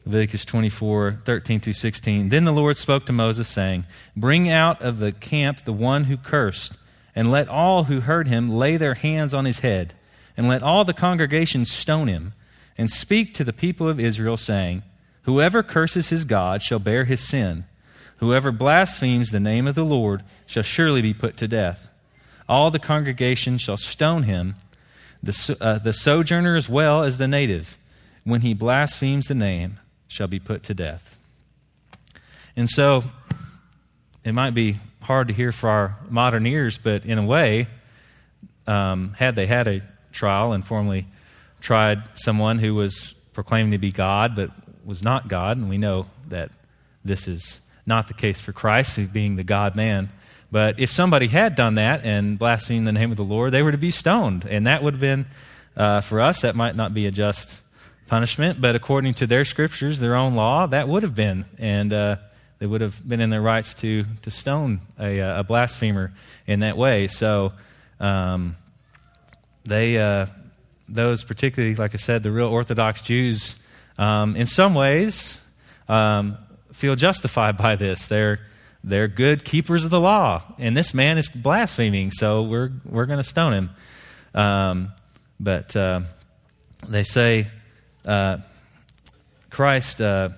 Leviticus 0.07 0.47
24, 0.47 1.19
13 1.26 1.61
through 1.61 1.75
16. 1.75 2.31
Then 2.31 2.47
the 2.47 2.55
Lord 2.55 2.79
spoke 2.79 3.05
to 3.05 3.12
Moses, 3.12 3.49
saying, 3.49 3.85
Bring 4.17 4.50
out 4.50 4.81
of 4.81 4.97
the 4.97 5.12
camp 5.12 5.67
the 5.67 5.75
one 5.75 6.05
who 6.05 6.17
cursed, 6.17 6.79
and 7.15 7.31
let 7.31 7.49
all 7.49 7.85
who 7.85 8.00
heard 8.00 8.29
him 8.29 8.49
lay 8.49 8.79
their 8.79 8.95
hands 8.95 9.35
on 9.35 9.45
his 9.45 9.59
head, 9.59 9.93
and 10.35 10.49
let 10.49 10.62
all 10.62 10.87
the 10.87 10.95
congregation 10.95 11.67
stone 11.67 12.09
him, 12.09 12.33
and 12.79 12.88
speak 12.88 13.35
to 13.35 13.45
the 13.45 13.53
people 13.53 13.91
of 13.91 14.00
Israel, 14.00 14.38
saying, 14.38 14.83
Whoever 15.25 15.62
curses 15.62 16.09
his 16.09 16.25
God 16.25 16.62
shall 16.62 16.79
bear 16.79 17.05
his 17.05 17.21
sin. 17.21 17.67
Whoever 18.21 18.53
blasphemes 18.53 19.29
the 19.29 19.38
name 19.38 19.67
of 19.67 19.75
the 19.75 19.85
Lord 19.85 20.23
shall 20.47 20.62
surely 20.62 21.03
be 21.03 21.12
put 21.12 21.37
to 21.37 21.47
death. 21.47 21.91
All 22.49 22.71
the 22.71 22.79
congregation 22.79 23.59
shall 23.59 23.76
stone 23.76 24.23
him, 24.23 24.55
the, 25.23 25.57
uh, 25.61 25.79
the 25.79 25.93
sojourner 25.93 26.57
as 26.57 26.69
well 26.69 27.03
as 27.03 27.19
the 27.19 27.26
native, 27.26 27.76
when 28.25 28.41
he 28.41 28.55
blasphemes 28.55 29.26
the 29.26 29.35
name, 29.35 29.79
shall 30.09 30.29
be 30.29 30.38
put 30.38 30.65
to 30.65 30.75
death. 30.75 31.17
And 32.57 32.71
so, 32.71 33.03
it 34.25 34.33
might 34.33 34.55
be 34.55 34.76
hard 35.00 35.29
to 35.29 35.35
hear 35.35 35.53
for 35.53 35.69
our 35.69 35.97
modern 36.09 36.47
ears, 36.47 36.79
but 36.79 37.05
in 37.05 37.19
a 37.19 37.25
way, 37.25 37.69
um, 38.67 39.15
had 39.17 39.37
they 39.37 39.47
had 39.47 39.69
a 39.69 39.83
trial 40.12 40.53
and 40.53 40.67
formally 40.67 41.07
tried 41.61 42.03
someone 42.15 42.59
who 42.59 42.75
was 42.75 43.15
proclaiming 43.33 43.73
to 43.73 43.79
be 43.79 43.93
God 43.93 44.35
but 44.35 44.50
was 44.85 45.03
not 45.03 45.29
God, 45.29 45.57
and 45.57 45.69
we 45.69 45.79
know 45.79 46.07
that 46.29 46.50
this 47.05 47.29
is 47.29 47.61
not 47.87 48.09
the 48.09 48.15
case 48.15 48.41
for 48.41 48.53
Christ, 48.53 48.99
being 49.12 49.37
the 49.37 49.45
God 49.45 49.76
man. 49.76 50.09
But 50.56 50.80
if 50.80 50.90
somebody 50.90 51.26
had 51.26 51.54
done 51.54 51.75
that 51.75 52.06
and 52.06 52.38
blasphemed 52.38 52.86
the 52.86 52.92
name 52.92 53.10
of 53.10 53.18
the 53.18 53.25
Lord, 53.25 53.52
they 53.52 53.60
were 53.60 53.72
to 53.72 53.76
be 53.76 53.90
stoned. 53.90 54.46
And 54.46 54.66
that 54.66 54.82
would 54.82 54.94
have 54.94 55.00
been, 55.02 55.26
uh, 55.76 56.00
for 56.00 56.18
us, 56.18 56.40
that 56.40 56.56
might 56.56 56.75
not 56.75 56.94
be 56.94 57.04
a 57.04 57.10
just 57.10 57.60
punishment, 58.06 58.58
but 58.58 58.75
according 58.75 59.12
to 59.16 59.26
their 59.26 59.44
scriptures, 59.44 60.00
their 60.00 60.16
own 60.16 60.34
law, 60.34 60.66
that 60.66 60.88
would 60.88 61.02
have 61.02 61.14
been. 61.14 61.44
And 61.58 61.92
uh, 61.92 62.16
they 62.58 62.64
would 62.64 62.80
have 62.80 63.06
been 63.06 63.20
in 63.20 63.28
their 63.28 63.42
rights 63.42 63.75
to, 63.82 64.06
to 64.22 64.30
stone 64.30 64.80
a, 64.98 65.18
a 65.18 65.44
blasphemer 65.44 66.14
in 66.46 66.60
that 66.60 66.78
way. 66.78 67.08
So 67.08 67.52
um, 68.00 68.56
they, 69.66 69.98
uh, 69.98 70.25
those 70.88 71.22
particularly, 71.22 71.75
like 71.75 71.92
I 71.92 71.98
said, 71.98 72.22
the 72.22 72.32
real 72.32 72.48
Orthodox 72.48 73.02
Jews, 73.02 73.56
um, 73.98 74.36
in 74.36 74.46
some 74.46 74.75
ways, 74.75 75.38
um, 75.86 76.38
feel 76.72 76.96
justified 76.96 77.58
by 77.58 77.76
this. 77.76 78.06
They're 78.06 78.38
they're 78.87 79.09
good 79.09 79.45
keepers 79.45 79.85
of 79.85 79.90
the 79.90 80.00
law, 80.00 80.45
and 80.59 80.76
this 80.76 80.95
man 80.95 81.19
is 81.19 81.28
blaspheming, 81.28 82.12
so 82.12 82.45
we're 82.45 82.71
we're 82.85 83.07
going 83.07 83.19
to 83.19 83.28
stone 83.28 83.52
him. 83.52 83.71
Um, 84.33 84.93
but 85.40 85.75
uh, 85.75 86.02
they 86.87 87.02
say 87.02 87.49
uh, 88.05 88.38
Christ 89.50 90.00
uh, 90.00 90.31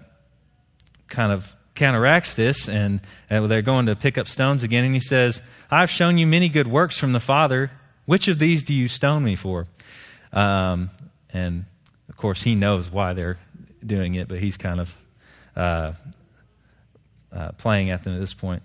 kind 1.09 1.31
of 1.31 1.53
counteracts 1.75 2.35
this, 2.35 2.69
and, 2.69 3.01
they're 3.29 3.63
going 3.63 3.87
to 3.87 3.95
pick 3.95 4.19
up 4.19 4.27
stones 4.27 4.63
again, 4.63 4.85
and 4.85 4.95
he 4.95 5.01
says, 5.01 5.43
"I've 5.71 5.91
shown 5.91 6.17
you 6.17 6.27
many 6.27 6.49
good 6.49 6.67
works 6.67 6.97
from 6.97 7.13
the 7.13 7.21
Father. 7.21 7.71
Which 8.07 8.29
of 8.29 8.39
these 8.39 8.63
do 8.63 8.73
you 8.75 8.89
stone 8.89 9.23
me 9.23 9.37
for?" 9.37 9.67
Um, 10.33 10.89
and 11.31 11.67
of 12.09 12.17
course, 12.17 12.43
he 12.43 12.55
knows 12.55 12.91
why 12.91 13.13
they're 13.13 13.39
doing 13.85 14.15
it, 14.15 14.27
but 14.27 14.39
he's 14.39 14.57
kind 14.57 14.81
of 14.81 14.95
uh, 17.33 17.53
playing 17.53 17.91
at 17.91 18.05
them 18.05 18.15
at 18.15 18.21
this 18.21 18.35
point. 18.35 18.63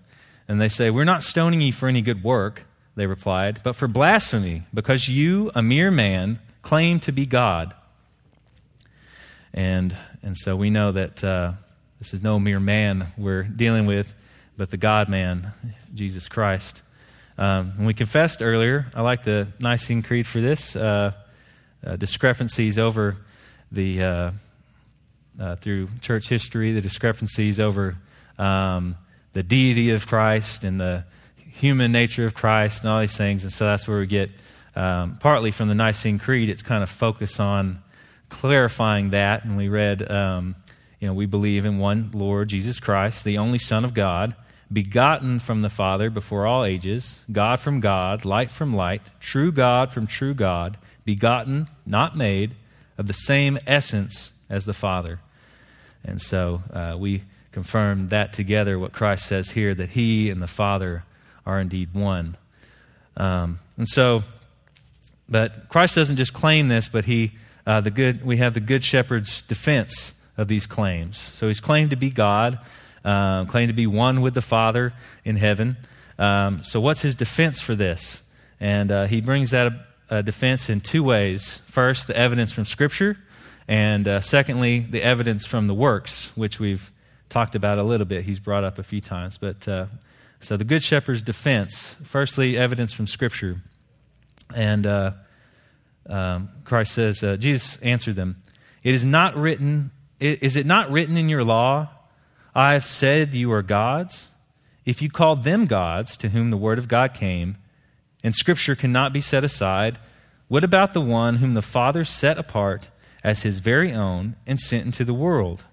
And 0.47 0.59
they 0.59 0.69
say, 0.69 0.89
We're 0.89 1.03
not 1.03 1.23
stoning 1.23 1.61
you 1.61 1.73
for 1.73 1.87
any 1.87 2.01
good 2.01 2.23
work, 2.23 2.63
they 2.95 3.05
replied, 3.05 3.61
but 3.63 3.75
for 3.75 3.87
blasphemy, 3.87 4.63
because 4.73 5.07
you, 5.07 5.51
a 5.55 5.61
mere 5.61 5.91
man, 5.91 6.39
claim 6.61 6.99
to 7.01 7.11
be 7.11 7.25
God. 7.25 7.73
And, 9.53 9.95
and 10.21 10.37
so 10.37 10.55
we 10.55 10.69
know 10.69 10.91
that 10.91 11.23
uh, 11.23 11.53
this 11.99 12.13
is 12.13 12.21
no 12.21 12.39
mere 12.39 12.59
man 12.59 13.07
we're 13.17 13.43
dealing 13.43 13.85
with, 13.85 14.11
but 14.57 14.71
the 14.71 14.77
God 14.77 15.09
man, 15.09 15.51
Jesus 15.93 16.27
Christ. 16.27 16.81
Um, 17.37 17.73
and 17.77 17.87
we 17.87 17.93
confessed 17.93 18.41
earlier, 18.41 18.87
I 18.93 19.01
like 19.01 19.23
the 19.23 19.47
Nicene 19.59 20.03
Creed 20.03 20.27
for 20.27 20.39
this 20.39 20.75
uh, 20.75 21.13
uh, 21.85 21.95
discrepancies 21.95 22.77
over 22.77 23.17
the 23.71 24.01
uh, 24.01 24.31
uh, 25.39 25.55
through 25.55 25.89
church 26.01 26.29
history, 26.29 26.73
the 26.73 26.81
discrepancies 26.81 27.59
over 27.59 27.97
um, 28.37 28.95
the 29.33 29.43
deity 29.43 29.91
of 29.91 30.07
Christ 30.07 30.63
and 30.63 30.79
the 30.79 31.05
human 31.35 31.91
nature 31.91 32.25
of 32.25 32.33
Christ 32.33 32.81
and 32.81 32.89
all 32.89 32.99
these 32.99 33.15
things. 33.15 33.43
And 33.43 33.53
so 33.53 33.65
that's 33.65 33.87
where 33.87 33.99
we 33.99 34.07
get, 34.07 34.31
um, 34.75 35.17
partly 35.19 35.51
from 35.51 35.67
the 35.67 35.75
Nicene 35.75 36.19
Creed, 36.19 36.49
it's 36.49 36.63
kind 36.63 36.83
of 36.83 36.89
focus 36.89 37.39
on 37.39 37.81
clarifying 38.29 39.11
that. 39.11 39.45
And 39.45 39.55
we 39.57 39.69
read, 39.69 40.09
um, 40.09 40.55
you 40.99 41.07
know, 41.07 41.13
we 41.13 41.25
believe 41.25 41.65
in 41.65 41.77
one 41.77 42.11
Lord, 42.13 42.49
Jesus 42.49 42.79
Christ, 42.79 43.23
the 43.23 43.37
only 43.37 43.59
Son 43.59 43.85
of 43.85 43.93
God, 43.93 44.35
begotten 44.71 45.39
from 45.39 45.61
the 45.61 45.69
Father 45.69 46.09
before 46.09 46.47
all 46.47 46.65
ages, 46.65 47.19
God 47.31 47.59
from 47.59 47.79
God, 47.79 48.25
light 48.25 48.49
from 48.49 48.75
light, 48.75 49.01
true 49.19 49.51
God 49.51 49.93
from 49.93 50.07
true 50.07 50.33
God, 50.33 50.77
begotten, 51.05 51.67
not 51.85 52.17
made, 52.17 52.55
of 52.97 53.05
the 53.05 53.13
same 53.13 53.57
essence 53.67 54.31
as 54.49 54.65
the 54.65 54.73
Father. 54.73 55.19
And 56.03 56.21
so 56.21 56.61
uh, 56.71 56.95
we 56.97 57.23
confirm 57.53 58.09
that 58.09 58.33
together, 58.33 58.77
what 58.77 58.91
Christ 58.91 59.27
says 59.27 59.49
here, 59.49 59.73
that 59.73 59.89
He 59.89 60.29
and 60.29 60.41
the 60.41 60.47
Father 60.47 61.03
are 61.45 61.59
indeed 61.59 61.93
one. 61.93 62.35
Um, 63.15 63.59
and 63.77 63.87
so, 63.87 64.23
but 65.29 65.69
Christ 65.69 65.95
doesn't 65.95 66.17
just 66.17 66.33
claim 66.33 66.67
this, 66.67 66.89
but 66.89 67.05
He, 67.05 67.31
uh, 67.65 67.81
the 67.81 67.91
good, 67.91 68.25
we 68.25 68.37
have 68.37 68.53
the 68.53 68.59
Good 68.59 68.83
Shepherd's 68.83 69.43
defense 69.43 70.13
of 70.35 70.47
these 70.47 70.65
claims. 70.65 71.17
So 71.17 71.47
He's 71.47 71.59
claimed 71.59 71.91
to 71.91 71.95
be 71.95 72.09
God, 72.09 72.59
uh, 73.05 73.45
claimed 73.45 73.69
to 73.69 73.75
be 73.75 73.87
one 73.87 74.21
with 74.21 74.33
the 74.33 74.41
Father 74.41 74.93
in 75.23 75.35
heaven. 75.35 75.77
Um, 76.17 76.63
so, 76.63 76.79
what's 76.79 77.01
His 77.01 77.15
defense 77.15 77.61
for 77.61 77.75
this? 77.75 78.19
And 78.59 78.91
uh, 78.91 79.05
He 79.05 79.21
brings 79.21 79.51
that 79.51 79.71
uh, 80.09 80.21
defense 80.21 80.69
in 80.69 80.81
two 80.81 81.03
ways. 81.03 81.61
First, 81.67 82.07
the 82.07 82.17
evidence 82.17 82.51
from 82.51 82.65
Scripture, 82.65 83.17
and 83.67 84.07
uh, 84.07 84.19
secondly, 84.21 84.79
the 84.79 85.01
evidence 85.01 85.45
from 85.45 85.67
the 85.67 85.73
works, 85.73 86.29
which 86.35 86.59
we've 86.59 86.91
talked 87.29 87.55
about 87.55 87.77
a 87.77 87.83
little 87.83 88.05
bit. 88.05 88.23
He's 88.23 88.39
brought 88.39 88.63
up 88.63 88.79
a 88.79 88.83
few 88.83 89.01
times. 89.01 89.37
But 89.37 89.67
uh, 89.67 89.85
so 90.41 90.57
the 90.57 90.63
Good 90.63 90.83
Shepherd's 90.83 91.21
defense. 91.21 91.95
Firstly, 92.03 92.57
evidence 92.57 92.93
from 92.93 93.07
Scripture. 93.07 93.61
And 94.53 94.85
uh, 94.85 95.11
um, 96.07 96.49
Christ 96.65 96.93
says, 96.93 97.23
uh, 97.23 97.37
Jesus 97.37 97.77
answered 97.81 98.15
them, 98.15 98.41
It 98.83 98.93
is 98.93 99.05
not 99.05 99.35
written, 99.35 99.91
is 100.19 100.55
it 100.55 100.65
not 100.65 100.91
written 100.91 101.17
in 101.17 101.29
your 101.29 101.43
law, 101.43 101.89
I 102.53 102.73
have 102.73 102.85
said 102.85 103.33
you 103.33 103.51
are 103.53 103.63
gods? 103.63 104.25
If 104.85 105.01
you 105.01 105.09
call 105.09 105.37
them 105.37 105.65
gods 105.65 106.17
to 106.17 106.29
whom 106.29 106.51
the 106.51 106.57
word 106.57 106.77
of 106.77 106.87
God 106.87 107.13
came, 107.13 107.57
and 108.23 108.35
Scripture 108.35 108.75
cannot 108.75 109.13
be 109.13 109.21
set 109.21 109.43
aside, 109.43 109.97
what 110.47 110.63
about 110.63 110.93
the 110.93 111.01
one 111.01 111.37
whom 111.37 111.53
the 111.53 111.61
Father 111.61 112.03
set 112.03 112.37
apart 112.37 112.89
as 113.23 113.43
his 113.43 113.59
very 113.59 113.93
own 113.93 114.35
and 114.45 114.59
sent 114.59 114.85
into 114.85 115.05
the 115.05 115.13
world? 115.13 115.63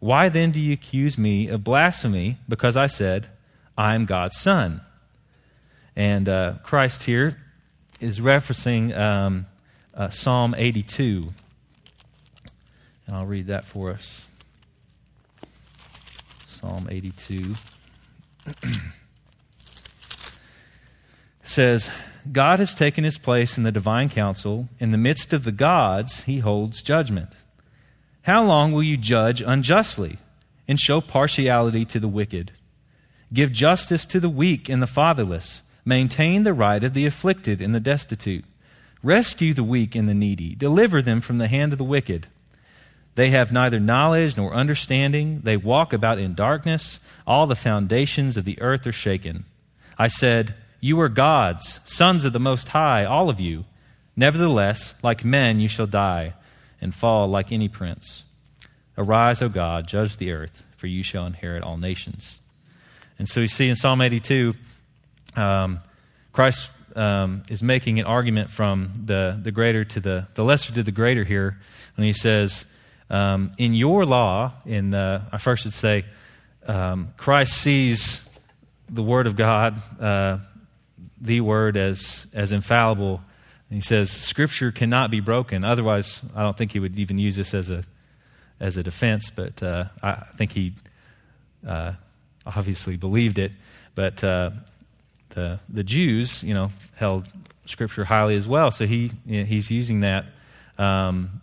Why 0.00 0.28
then 0.28 0.50
do 0.52 0.60
you 0.60 0.72
accuse 0.72 1.16
me 1.16 1.48
of 1.48 1.64
blasphemy 1.64 2.38
because 2.48 2.76
I 2.76 2.86
said, 2.86 3.28
I 3.76 3.94
am 3.94 4.04
God's 4.04 4.38
son? 4.38 4.82
And 5.94 6.28
uh, 6.28 6.54
Christ 6.62 7.02
here 7.02 7.38
is 8.00 8.20
referencing 8.20 8.96
um, 8.96 9.46
uh, 9.94 10.10
Psalm 10.10 10.54
82. 10.56 11.32
And 13.06 13.16
I'll 13.16 13.26
read 13.26 13.46
that 13.46 13.64
for 13.64 13.90
us. 13.90 14.24
Psalm 16.46 16.88
82 16.90 17.54
says, 21.44 21.90
God 22.30 22.58
has 22.58 22.74
taken 22.74 23.04
his 23.04 23.18
place 23.18 23.56
in 23.56 23.64
the 23.64 23.72
divine 23.72 24.08
council. 24.08 24.68
In 24.80 24.90
the 24.90 24.98
midst 24.98 25.32
of 25.32 25.44
the 25.44 25.52
gods, 25.52 26.22
he 26.22 26.38
holds 26.40 26.82
judgment. 26.82 27.30
How 28.26 28.42
long 28.42 28.72
will 28.72 28.82
you 28.82 28.96
judge 28.96 29.40
unjustly 29.40 30.18
and 30.66 30.80
show 30.80 31.00
partiality 31.00 31.84
to 31.84 32.00
the 32.00 32.08
wicked? 32.08 32.50
Give 33.32 33.52
justice 33.52 34.04
to 34.06 34.18
the 34.18 34.28
weak 34.28 34.68
and 34.68 34.82
the 34.82 34.88
fatherless. 34.88 35.62
Maintain 35.84 36.42
the 36.42 36.52
right 36.52 36.82
of 36.82 36.92
the 36.92 37.06
afflicted 37.06 37.60
and 37.60 37.72
the 37.72 37.78
destitute. 37.78 38.44
Rescue 39.00 39.54
the 39.54 39.62
weak 39.62 39.94
and 39.94 40.08
the 40.08 40.14
needy. 40.14 40.56
Deliver 40.56 41.02
them 41.02 41.20
from 41.20 41.38
the 41.38 41.46
hand 41.46 41.72
of 41.72 41.78
the 41.78 41.84
wicked. 41.84 42.26
They 43.14 43.30
have 43.30 43.52
neither 43.52 43.78
knowledge 43.78 44.36
nor 44.36 44.52
understanding. 44.52 45.42
They 45.44 45.56
walk 45.56 45.92
about 45.92 46.18
in 46.18 46.34
darkness. 46.34 46.98
All 47.28 47.46
the 47.46 47.54
foundations 47.54 48.36
of 48.36 48.44
the 48.44 48.60
earth 48.60 48.88
are 48.88 48.92
shaken. 48.92 49.44
I 49.96 50.08
said, 50.08 50.52
You 50.80 51.00
are 51.00 51.08
gods, 51.08 51.78
sons 51.84 52.24
of 52.24 52.32
the 52.32 52.40
Most 52.40 52.70
High, 52.70 53.04
all 53.04 53.30
of 53.30 53.38
you. 53.38 53.66
Nevertheless, 54.16 54.96
like 55.00 55.24
men 55.24 55.60
you 55.60 55.68
shall 55.68 55.86
die 55.86 56.34
and 56.80 56.94
fall 56.94 57.28
like 57.28 57.52
any 57.52 57.68
prince. 57.68 58.24
Arise, 58.98 59.42
O 59.42 59.48
God, 59.48 59.86
judge 59.86 60.16
the 60.16 60.32
earth, 60.32 60.64
for 60.76 60.86
you 60.86 61.02
shall 61.02 61.26
inherit 61.26 61.62
all 61.62 61.76
nations. 61.76 62.38
And 63.18 63.28
so 63.28 63.40
you 63.40 63.48
see 63.48 63.68
in 63.68 63.76
Psalm 63.76 64.00
82, 64.00 64.54
um, 65.36 65.80
Christ 66.32 66.70
um, 66.94 67.42
is 67.48 67.62
making 67.62 68.00
an 68.00 68.06
argument 68.06 68.50
from 68.50 68.92
the, 69.04 69.38
the 69.40 69.52
greater 69.52 69.84
to 69.84 70.00
the, 70.00 70.26
the 70.34 70.44
lesser 70.44 70.72
to 70.72 70.82
the 70.82 70.92
greater 70.92 71.24
here 71.24 71.58
when 71.96 72.06
he 72.06 72.12
says, 72.12 72.64
um, 73.10 73.52
In 73.58 73.74
your 73.74 74.04
law, 74.04 74.52
in 74.64 74.90
the, 74.90 75.22
I 75.30 75.38
first 75.38 75.62
should 75.62 75.74
say, 75.74 76.04
um, 76.66 77.12
Christ 77.16 77.52
sees 77.54 78.22
the 78.88 79.02
Word 79.02 79.26
of 79.26 79.36
God, 79.36 79.80
uh, 80.00 80.38
the 81.20 81.40
Word, 81.40 81.76
as, 81.76 82.26
as 82.32 82.52
infallible 82.52 83.20
and 83.68 83.76
he 83.76 83.80
says, 83.80 84.10
Scripture 84.10 84.70
cannot 84.70 85.10
be 85.10 85.20
broken. 85.20 85.64
Otherwise, 85.64 86.20
I 86.34 86.42
don't 86.42 86.56
think 86.56 86.72
he 86.72 86.78
would 86.78 86.98
even 86.98 87.18
use 87.18 87.36
this 87.36 87.52
as 87.52 87.70
a, 87.70 87.82
as 88.60 88.76
a 88.76 88.82
defense, 88.82 89.30
but 89.34 89.60
uh, 89.62 89.86
I 90.02 90.24
think 90.36 90.52
he 90.52 90.74
uh, 91.66 91.92
obviously 92.46 92.96
believed 92.96 93.38
it. 93.38 93.52
But 93.94 94.22
uh, 94.22 94.50
the, 95.30 95.58
the 95.68 95.82
Jews, 95.82 96.42
you 96.42 96.54
know, 96.54 96.70
held 96.94 97.26
Scripture 97.66 98.04
highly 98.04 98.36
as 98.36 98.46
well. 98.46 98.70
So 98.70 98.86
he, 98.86 99.10
you 99.26 99.40
know, 99.40 99.44
he's 99.44 99.70
using 99.70 100.00
that. 100.00 100.26
Um, 100.78 101.40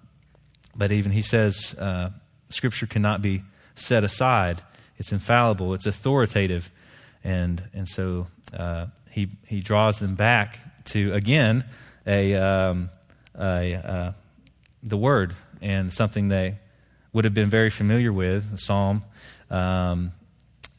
but 0.75 0.91
even 0.91 1.11
he 1.11 1.21
says, 1.21 1.75
uh, 1.77 2.09
Scripture 2.49 2.87
cannot 2.87 3.21
be 3.21 3.43
set 3.75 4.03
aside. 4.03 4.61
It's 4.97 5.11
infallible, 5.11 5.73
it's 5.73 5.87
authoritative. 5.87 6.71
And, 7.23 7.61
and 7.73 7.87
so 7.87 8.27
uh, 8.57 8.87
he, 9.11 9.29
he 9.47 9.59
draws 9.59 9.99
them 9.99 10.15
back 10.15 10.59
to, 10.85 11.13
again, 11.13 11.65
a, 12.05 12.35
um, 12.35 12.89
a 13.35 13.73
uh, 13.75 14.11
the 14.81 14.97
word 14.97 15.35
and 15.61 15.91
something 15.91 16.27
they 16.27 16.57
would 17.13 17.25
have 17.25 17.33
been 17.33 17.49
very 17.49 17.69
familiar 17.69 18.11
with, 18.11 18.49
the 18.51 18.57
psalm, 18.57 19.03
um, 19.49 20.11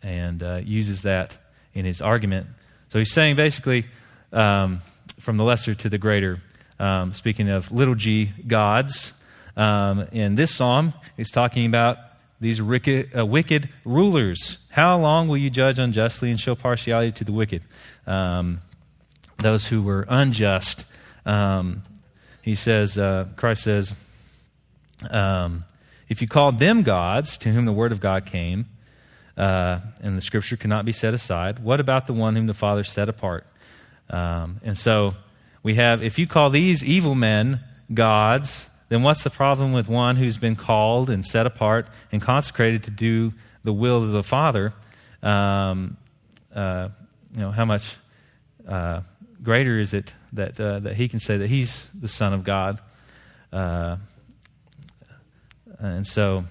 and 0.02 0.42
uh, 0.42 0.60
uses 0.64 1.02
that 1.02 1.34
in 1.72 1.84
his 1.84 2.00
argument. 2.00 2.46
So 2.90 2.98
he's 2.98 3.12
saying 3.12 3.36
basically 3.36 3.86
um, 4.32 4.82
from 5.20 5.36
the 5.36 5.44
lesser 5.44 5.74
to 5.74 5.88
the 5.88 5.98
greater. 5.98 6.42
Um, 6.78 7.12
speaking 7.12 7.48
of 7.48 7.70
little 7.70 7.94
g 7.94 8.32
gods, 8.46 9.12
um, 9.56 10.08
in 10.12 10.34
this 10.34 10.54
psalm, 10.54 10.92
he's 11.16 11.30
talking 11.30 11.66
about 11.66 11.98
these 12.40 12.60
wicked, 12.60 13.16
uh, 13.16 13.24
wicked, 13.24 13.68
rulers. 13.84 14.58
How 14.70 14.98
long 14.98 15.28
will 15.28 15.36
you 15.36 15.50
judge 15.50 15.78
unjustly 15.78 16.30
and 16.30 16.38
show 16.38 16.56
partiality 16.56 17.12
to 17.12 17.24
the 17.24 17.32
wicked? 17.32 17.62
Um, 18.06 18.60
those 19.38 19.66
who 19.66 19.82
were 19.82 20.04
unjust 20.08 20.84
um, 21.26 21.82
he 22.42 22.54
says, 22.54 22.98
uh, 22.98 23.26
Christ 23.36 23.62
says, 23.62 23.94
um, 25.10 25.64
if 26.08 26.20
you 26.20 26.28
call 26.28 26.52
them 26.52 26.82
gods 26.82 27.38
to 27.38 27.50
whom 27.50 27.64
the 27.64 27.72
word 27.72 27.92
of 27.92 28.00
God 28.00 28.26
came, 28.26 28.66
uh, 29.36 29.80
and 30.00 30.16
the 30.16 30.20
scripture 30.20 30.56
cannot 30.56 30.84
be 30.84 30.92
set 30.92 31.14
aside, 31.14 31.58
what 31.58 31.80
about 31.80 32.06
the 32.06 32.12
one 32.12 32.36
whom 32.36 32.46
the 32.46 32.54
Father 32.54 32.84
set 32.84 33.08
apart? 33.08 33.46
Um, 34.10 34.60
and 34.62 34.76
so 34.76 35.14
we 35.62 35.74
have, 35.76 36.02
if 36.02 36.18
you 36.18 36.26
call 36.26 36.50
these 36.50 36.84
evil 36.84 37.14
men 37.14 37.60
gods, 37.92 38.68
then 38.90 39.02
what's 39.02 39.24
the 39.24 39.30
problem 39.30 39.72
with 39.72 39.88
one 39.88 40.16
who's 40.16 40.36
been 40.36 40.56
called 40.56 41.10
and 41.10 41.24
set 41.24 41.46
apart 41.46 41.88
and 42.12 42.20
consecrated 42.20 42.84
to 42.84 42.90
do 42.90 43.32
the 43.64 43.72
will 43.72 44.02
of 44.02 44.10
the 44.10 44.22
Father? 44.22 44.74
Um, 45.22 45.96
uh, 46.54 46.90
you 47.34 47.40
know, 47.40 47.50
how 47.50 47.64
much 47.64 47.96
uh, 48.68 49.00
greater 49.42 49.80
is 49.80 49.94
it 49.94 50.12
that, 50.34 50.60
uh, 50.60 50.80
that 50.80 50.96
he 50.96 51.08
can 51.08 51.18
say 51.18 51.38
that 51.38 51.48
he's 51.48 51.88
the 51.98 52.08
Son 52.08 52.32
of 52.32 52.44
God? 52.44 52.80
Uh, 53.52 53.96
and 55.78 56.06
so 56.06 56.44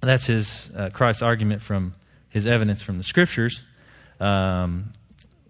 that's 0.00 0.26
his 0.26 0.70
uh, 0.76 0.90
Christ's 0.90 1.22
argument 1.22 1.62
from 1.62 1.94
his 2.28 2.46
evidence 2.46 2.82
from 2.82 2.98
the 2.98 3.04
Scriptures 3.04 3.62
um, 4.20 4.92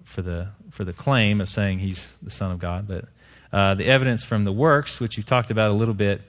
for 0.04 0.22
the 0.22 0.48
for 0.70 0.84
the 0.84 0.92
claim 0.92 1.40
of 1.40 1.48
saying 1.48 1.78
he's 1.78 2.12
the 2.22 2.30
Son 2.30 2.50
of 2.50 2.58
God. 2.58 2.88
But 2.88 3.04
uh, 3.52 3.74
the 3.74 3.86
evidence 3.86 4.24
from 4.24 4.44
the 4.44 4.52
works, 4.52 4.98
which 4.98 5.16
you've 5.16 5.26
talked 5.26 5.50
about 5.50 5.70
a 5.70 5.74
little 5.74 5.94
bit 5.94 6.20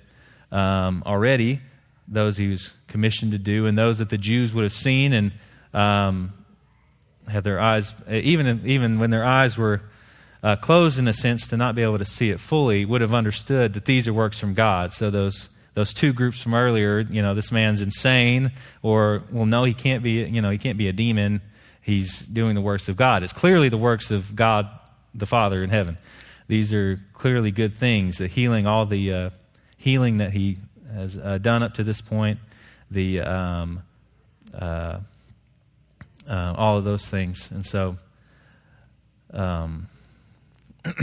um, 0.51 1.04
already, 1.06 1.60
those 2.08 2.38
he 2.38 2.47
was 2.47 2.71
commissioned 2.88 3.32
to 3.32 3.39
do, 3.39 3.65
and 3.65 3.78
those 3.78 3.97
that 3.97 4.10
the 4.10 4.17
Jews 4.17 4.54
would 4.54 4.63
have 4.63 4.73
seen 4.73 5.13
and 5.13 5.32
um, 5.73 6.34
had 7.28 7.43
their 7.43 7.60
eyes, 7.60 7.93
even 8.10 8.62
even 8.65 8.99
when 8.99 9.10
their 9.10 9.25
eyes 9.25 9.58
were 9.58 9.82
uh, 10.45 10.55
closed 10.55 10.99
in 10.99 11.08
a 11.08 11.13
sense 11.13 11.47
to 11.47 11.58
not 11.58 11.73
be 11.73 11.81
able 11.81 11.97
to 11.97 12.05
see 12.05 12.29
it 12.29 12.39
fully, 12.39 12.86
would 12.86 13.01
have 13.01 13.15
understood 13.15 13.73
that 13.73 13.86
these 13.86 14.08
are 14.08 14.13
works 14.13 14.38
from 14.38 14.53
God. 14.53 14.93
So 14.93 15.10
those 15.10 15.49
those 15.73 15.91
two 15.91 16.13
groups 16.13 16.39
from 16.39 16.53
earlier, 16.53 16.99
you 16.99 17.21
know, 17.23 17.34
this 17.34 17.51
man's 17.51 17.81
insane, 17.81 18.51
or 18.84 19.23
well, 19.31 19.47
no, 19.47 19.63
he 19.63 19.73
can't 19.73 20.03
be, 20.03 20.23
you 20.23 20.41
know, 20.41 20.51
he 20.51 20.60
can't 20.60 20.77
be 20.77 20.88
a 20.88 20.93
demon. 20.93 21.41
He's 21.81 22.19
doing 22.19 22.53
the 22.53 22.62
works 22.62 22.88
of 22.89 22.95
God. 22.95 23.23
It's 23.23 23.34
clearly 23.34 23.69
the 23.69 23.77
works 23.77 24.12
of 24.12 24.36
God, 24.36 24.69
the 25.15 25.25
Father 25.25 25.63
in 25.63 25.71
heaven. 25.71 25.97
These 26.47 26.73
are 26.75 27.01
clearly 27.13 27.49
good 27.49 27.77
things. 27.77 28.19
The 28.19 28.27
healing, 28.27 28.67
all 28.67 28.86
the 28.86 29.13
uh, 29.13 29.29
healing 29.77 30.17
that 30.17 30.31
he 30.31 30.60
has 30.93 31.17
uh, 31.17 31.39
done 31.39 31.63
up 31.63 31.73
to 31.73 31.84
this 31.84 32.01
point, 32.01 32.39
the 32.91 33.21
um, 33.21 33.81
uh, 34.53 34.99
uh 36.29 36.53
all 36.55 36.77
of 36.77 36.84
those 36.84 37.03
things, 37.08 37.49
and 37.49 37.65
so. 37.65 37.97
Um, 39.34 39.88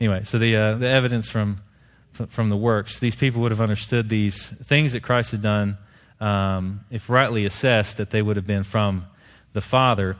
anyway, 0.00 0.24
so 0.24 0.38
the, 0.38 0.56
uh, 0.56 0.74
the 0.76 0.88
evidence 0.88 1.28
from, 1.28 1.60
from 2.28 2.48
the 2.48 2.56
works, 2.56 2.98
these 2.98 3.14
people 3.14 3.42
would 3.42 3.52
have 3.52 3.60
understood 3.60 4.08
these 4.08 4.46
things 4.46 4.92
that 4.92 5.02
Christ 5.02 5.32
had 5.32 5.42
done, 5.42 5.76
um, 6.20 6.80
if 6.90 7.10
rightly 7.10 7.44
assessed, 7.44 7.98
that 7.98 8.10
they 8.10 8.22
would 8.22 8.36
have 8.36 8.46
been 8.46 8.64
from 8.64 9.04
the 9.52 9.60
Father. 9.60 10.16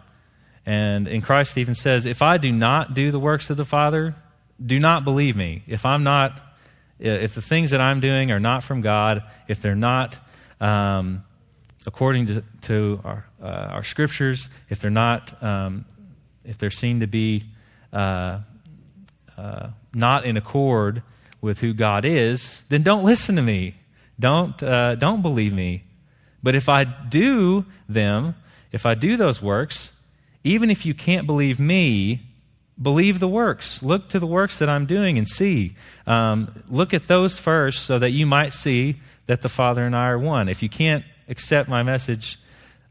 And 0.66 1.08
in 1.08 1.22
Christ 1.22 1.58
even 1.58 1.74
says, 1.74 2.06
if 2.06 2.22
I 2.22 2.38
do 2.38 2.52
not 2.52 2.94
do 2.94 3.10
the 3.10 3.18
works 3.18 3.50
of 3.50 3.56
the 3.56 3.64
Father, 3.64 4.14
do 4.64 4.78
not 4.78 5.04
believe 5.04 5.36
me. 5.36 5.62
If 5.66 5.86
I'm 5.86 6.04
not, 6.04 6.40
if 6.98 7.34
the 7.34 7.42
things 7.42 7.70
that 7.70 7.80
I'm 7.80 8.00
doing 8.00 8.30
are 8.30 8.40
not 8.40 8.62
from 8.62 8.80
God, 8.80 9.24
if 9.48 9.60
they're 9.60 9.74
not 9.74 10.18
um, 10.60 11.24
according 11.86 12.26
to, 12.26 12.44
to 12.62 13.00
our, 13.04 13.26
uh, 13.42 13.46
our 13.46 13.84
scriptures, 13.84 14.48
if 14.68 14.80
they're 14.80 14.90
not, 14.90 15.42
um, 15.42 15.84
if 16.44 16.58
they're 16.58 16.70
seen 16.70 17.00
to 17.00 17.06
be 17.06 17.44
uh, 17.92 18.40
uh, 19.36 19.70
not 19.94 20.24
in 20.24 20.36
accord 20.36 21.02
with 21.40 21.58
who 21.58 21.74
God 21.74 22.04
is, 22.04 22.62
then 22.68 22.82
don't 22.82 23.04
listen 23.04 23.36
to 23.36 23.42
me. 23.42 23.74
Don't, 24.18 24.60
uh, 24.62 24.94
don't 24.94 25.22
believe 25.22 25.52
me. 25.52 25.82
But 26.42 26.54
if 26.54 26.68
I 26.68 26.84
do 26.84 27.64
them, 27.88 28.34
if 28.70 28.86
I 28.86 28.94
do 28.94 29.16
those 29.16 29.42
works, 29.42 29.92
even 30.44 30.70
if 30.70 30.86
you 30.86 30.94
can't 30.94 31.26
believe 31.26 31.60
me, 31.60 32.20
believe 32.80 33.20
the 33.20 33.28
works. 33.28 33.82
Look 33.82 34.10
to 34.10 34.18
the 34.18 34.26
works 34.26 34.58
that 34.58 34.68
I'm 34.68 34.86
doing 34.86 35.18
and 35.18 35.28
see. 35.28 35.76
Um, 36.06 36.62
look 36.68 36.94
at 36.94 37.06
those 37.06 37.38
first 37.38 37.84
so 37.86 37.98
that 37.98 38.10
you 38.10 38.26
might 38.26 38.52
see 38.52 39.00
that 39.26 39.42
the 39.42 39.48
Father 39.48 39.84
and 39.84 39.94
I 39.94 40.08
are 40.08 40.18
one. 40.18 40.48
If 40.48 40.62
you 40.62 40.68
can't 40.68 41.04
accept 41.28 41.68
my 41.68 41.82
message 41.82 42.38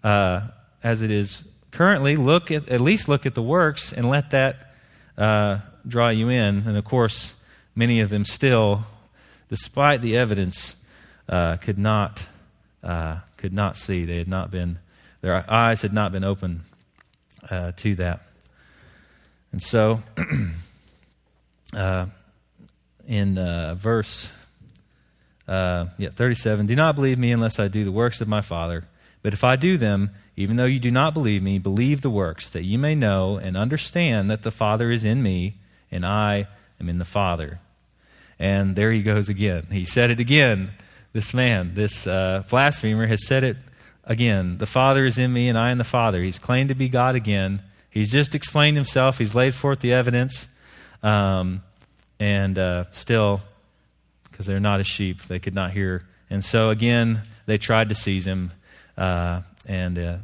uh, 0.04 0.42
as 0.84 1.02
it 1.02 1.12
is 1.12 1.44
currently, 1.72 2.16
look 2.16 2.52
at, 2.52 2.70
at 2.70 2.80
least 2.82 3.10
look 3.10 3.26
at 3.26 3.36
the 3.36 3.42
works 3.42 3.92
and 3.92 4.10
let 4.10 4.32
that 4.32 4.71
uh, 5.18 5.60
draw 5.88 6.10
you 6.10 6.30
in. 6.30 6.64
And 6.68 6.78
of 6.78 6.86
course, 6.86 7.34
many 7.76 8.02
of 8.02 8.10
them 8.10 8.26
still, 8.26 8.84
despite 9.50 10.02
the 10.02 10.18
evidence, 10.18 10.76
uh, 11.30 11.56
could 11.58 11.78
not 11.78 12.24
uh, 12.84 13.20
could 13.38 13.54
not 13.54 13.78
see. 13.78 14.06
They 14.06 14.18
had 14.18 14.28
not 14.28 14.52
been, 14.52 14.80
their 15.22 15.50
eyes 15.50 15.82
had 15.82 15.94
not 15.94 16.12
been 16.12 16.24
open 16.24 16.62
uh, 17.50 17.72
to 17.78 17.96
that. 17.96 18.22
And 19.52 19.62
so, 19.62 20.02
uh, 21.74 22.08
in 23.08 23.38
uh, 23.38 23.76
verse 23.76 24.28
yeah, 25.48 26.10
37, 26.12 26.66
do 26.66 26.76
not 26.76 26.96
believe 26.96 27.20
me 27.20 27.32
unless 27.32 27.60
I 27.60 27.68
do 27.68 27.84
the 27.84 27.92
works 27.92 28.22
of 28.22 28.28
my 28.28 28.42
Father. 28.42 28.84
But 29.22 29.34
if 29.34 29.44
I 29.44 29.58
do 29.58 29.78
them, 29.78 30.12
even 30.42 30.56
though 30.56 30.66
you 30.66 30.80
do 30.80 30.90
not 30.90 31.14
believe 31.14 31.44
me, 31.44 31.60
believe 31.60 32.02
the 32.02 32.10
works, 32.10 32.50
that 32.50 32.64
you 32.64 32.80
may 32.80 32.96
know 32.96 33.38
and 33.38 33.56
understand 33.56 34.32
that 34.32 34.42
the 34.42 34.50
Father 34.50 34.92
is 34.92 35.06
in 35.06 35.22
me, 35.22 35.56
and 35.92 36.04
I 36.04 36.48
am 36.80 36.90
in 36.90 36.98
the 36.98 37.06
Father. 37.06 37.60
And 38.40 38.76
there 38.76 38.92
he 38.92 39.04
goes 39.04 39.30
again. 39.30 39.68
He 39.72 39.86
said 39.86 40.10
it 40.10 40.20
again. 40.20 40.72
This 41.14 41.32
man, 41.34 41.76
this 41.76 42.08
uh, 42.08 42.44
blasphemer, 42.50 43.06
has 43.06 43.28
said 43.28 43.44
it 43.44 43.58
again. 44.04 44.58
The 44.58 44.66
Father 44.66 45.06
is 45.06 45.20
in 45.20 45.32
me, 45.32 45.48
and 45.48 45.58
I 45.58 45.70
am 45.70 45.78
the 45.78 45.84
Father. 45.84 46.24
He's 46.24 46.40
claimed 46.40 46.70
to 46.70 46.76
be 46.76 46.90
God 46.90 47.16
again. 47.16 47.62
He's 47.92 48.10
just 48.10 48.34
explained 48.34 48.78
himself. 48.78 49.20
He's 49.20 49.36
laid 49.36 49.54
forth 49.54 49.80
the 49.80 49.94
evidence. 49.94 50.48
Um, 51.04 51.62
and 52.20 52.58
uh, 52.58 52.86
still, 52.92 53.42
because 54.24 54.48
they're 54.48 54.60
not 54.60 54.80
a 54.80 54.84
sheep, 54.84 55.22
they 55.24 55.38
could 55.38 55.54
not 55.54 55.70
hear. 55.70 56.08
And 56.32 56.44
so 56.44 56.72
again, 56.72 57.22
they 57.46 57.60
tried 57.60 57.90
to 57.90 57.96
seize 57.96 58.26
him, 58.26 58.52
uh, 58.98 59.42
and 59.68 60.00
uh, 60.00 60.18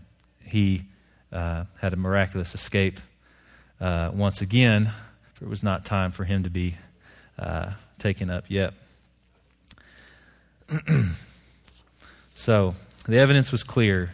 he 0.48 0.84
uh, 1.32 1.66
had 1.80 1.94
a 1.94 1.98
miraculous 1.98 2.56
escape 2.56 3.00
uh, 3.82 4.12
once 4.14 4.42
again. 4.42 4.92
It 5.42 5.48
was 5.48 5.64
not 5.64 5.86
time 5.86 6.12
for 6.12 6.24
him 6.24 6.44
to 6.44 6.50
be 6.50 6.76
uh, 7.38 7.72
taken 8.00 8.30
up 8.30 8.46
yet. 8.50 8.74
so 12.34 12.76
the 13.08 13.18
evidence 13.18 13.52
was 13.52 13.64
clear, 13.64 14.12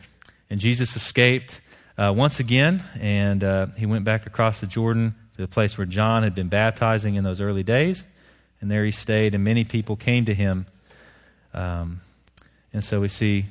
and 0.49 0.59
Jesus 0.59 0.95
escaped 0.95 1.61
uh, 1.97 2.13
once 2.15 2.39
again, 2.39 2.83
and 2.99 3.43
uh, 3.43 3.67
he 3.77 3.85
went 3.85 4.03
back 4.03 4.25
across 4.25 4.59
the 4.59 4.67
Jordan 4.67 5.15
to 5.35 5.41
the 5.41 5.47
place 5.47 5.77
where 5.77 5.85
John 5.85 6.23
had 6.23 6.35
been 6.35 6.49
baptizing 6.49 7.15
in 7.15 7.23
those 7.23 7.41
early 7.41 7.63
days, 7.63 8.03
and 8.61 8.69
there 8.69 8.85
he 8.85 8.91
stayed, 8.91 9.35
and 9.35 9.43
many 9.43 9.63
people 9.63 9.95
came 9.95 10.25
to 10.25 10.33
him. 10.33 10.65
Um, 11.53 12.01
and 12.71 12.83
so 12.83 12.99
we 12.99 13.07
see 13.07 13.45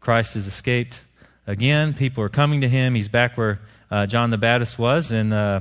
Christ 0.00 0.34
has 0.34 0.46
escaped 0.46 1.00
again. 1.48 1.94
People 1.94 2.22
are 2.22 2.28
coming 2.28 2.60
to 2.60 2.68
him. 2.68 2.94
He's 2.94 3.08
back 3.08 3.36
where 3.36 3.60
uh, 3.90 4.06
John 4.06 4.30
the 4.30 4.38
Baptist 4.38 4.78
was, 4.78 5.10
and 5.10 5.32
uh, 5.32 5.60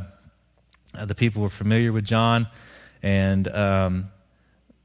the 1.06 1.16
people 1.16 1.42
were 1.42 1.50
familiar 1.50 1.92
with 1.92 2.04
John. 2.04 2.48
And 3.02 3.48
um, 3.48 4.12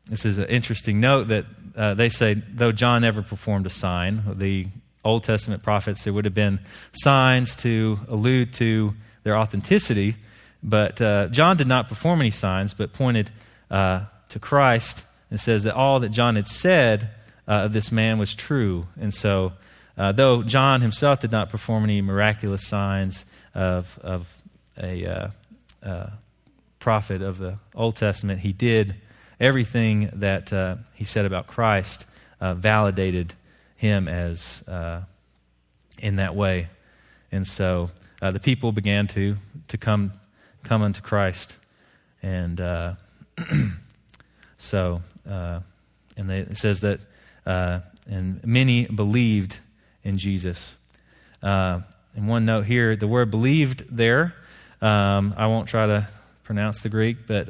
this 0.06 0.24
is 0.24 0.38
an 0.38 0.46
interesting 0.46 1.00
note 1.00 1.28
that 1.28 1.44
uh, 1.76 1.94
they 1.94 2.08
say, 2.08 2.34
though 2.34 2.72
John 2.72 3.02
never 3.02 3.22
performed 3.22 3.66
a 3.66 3.70
sign, 3.70 4.22
the 4.36 4.68
Old 5.04 5.24
Testament 5.24 5.64
prophets, 5.64 6.04
there 6.04 6.12
would 6.12 6.24
have 6.24 6.34
been 6.34 6.60
signs 6.92 7.56
to 7.56 7.98
allude 8.08 8.52
to 8.54 8.94
their 9.24 9.36
authenticity. 9.36 10.14
But 10.62 11.00
uh, 11.00 11.26
John 11.28 11.56
did 11.56 11.66
not 11.66 11.88
perform 11.88 12.20
any 12.20 12.30
signs, 12.30 12.74
but 12.74 12.92
pointed 12.92 13.28
uh, 13.70 14.04
to 14.28 14.38
Christ 14.38 15.04
and 15.30 15.40
says 15.40 15.64
that 15.64 15.74
all 15.74 16.00
that 16.00 16.10
John 16.10 16.36
had 16.36 16.46
said 16.46 17.10
uh, 17.48 17.64
of 17.64 17.72
this 17.72 17.90
man 17.90 18.18
was 18.18 18.32
true. 18.36 18.86
And 19.00 19.12
so, 19.12 19.54
uh, 19.96 20.12
though 20.12 20.42
John 20.42 20.80
himself 20.80 21.20
did 21.20 21.32
not 21.32 21.50
perform 21.50 21.84
any 21.84 22.00
miraculous 22.00 22.66
signs 22.66 23.24
of, 23.54 23.98
of 24.02 24.26
a 24.80 25.06
uh, 25.06 25.28
uh, 25.82 26.10
prophet 26.78 27.22
of 27.22 27.38
the 27.38 27.58
Old 27.74 27.96
Testament, 27.96 28.40
he 28.40 28.52
did 28.52 28.94
everything 29.38 30.10
that 30.14 30.52
uh, 30.52 30.76
he 30.94 31.04
said 31.04 31.26
about 31.26 31.46
Christ 31.46 32.06
uh, 32.40 32.54
validated 32.54 33.34
him 33.76 34.08
as 34.08 34.62
uh, 34.66 35.02
in 35.98 36.16
that 36.16 36.34
way. 36.34 36.68
And 37.30 37.46
so 37.46 37.90
the 38.20 38.40
people 38.40 38.72
began 38.72 39.08
to, 39.08 39.36
to 39.68 39.78
come, 39.78 40.12
come 40.62 40.82
unto 40.82 41.00
Christ. 41.00 41.54
And 42.22 42.58
so, 44.58 45.02
and 45.24 45.62
they, 46.16 46.38
it 46.40 46.56
says 46.56 46.80
that, 46.80 47.00
and 47.44 48.44
many 48.44 48.84
believed 48.84 49.58
in 50.04 50.18
Jesus. 50.18 50.76
and 51.42 51.84
one 52.14 52.44
note 52.44 52.66
here 52.66 52.96
the 52.96 53.06
word 53.06 53.30
believed 53.30 53.84
there, 53.90 54.34
um, 54.80 55.34
I 55.36 55.46
won't 55.46 55.68
try 55.68 55.86
to 55.86 56.08
pronounce 56.44 56.80
the 56.80 56.88
Greek, 56.88 57.26
but 57.26 57.48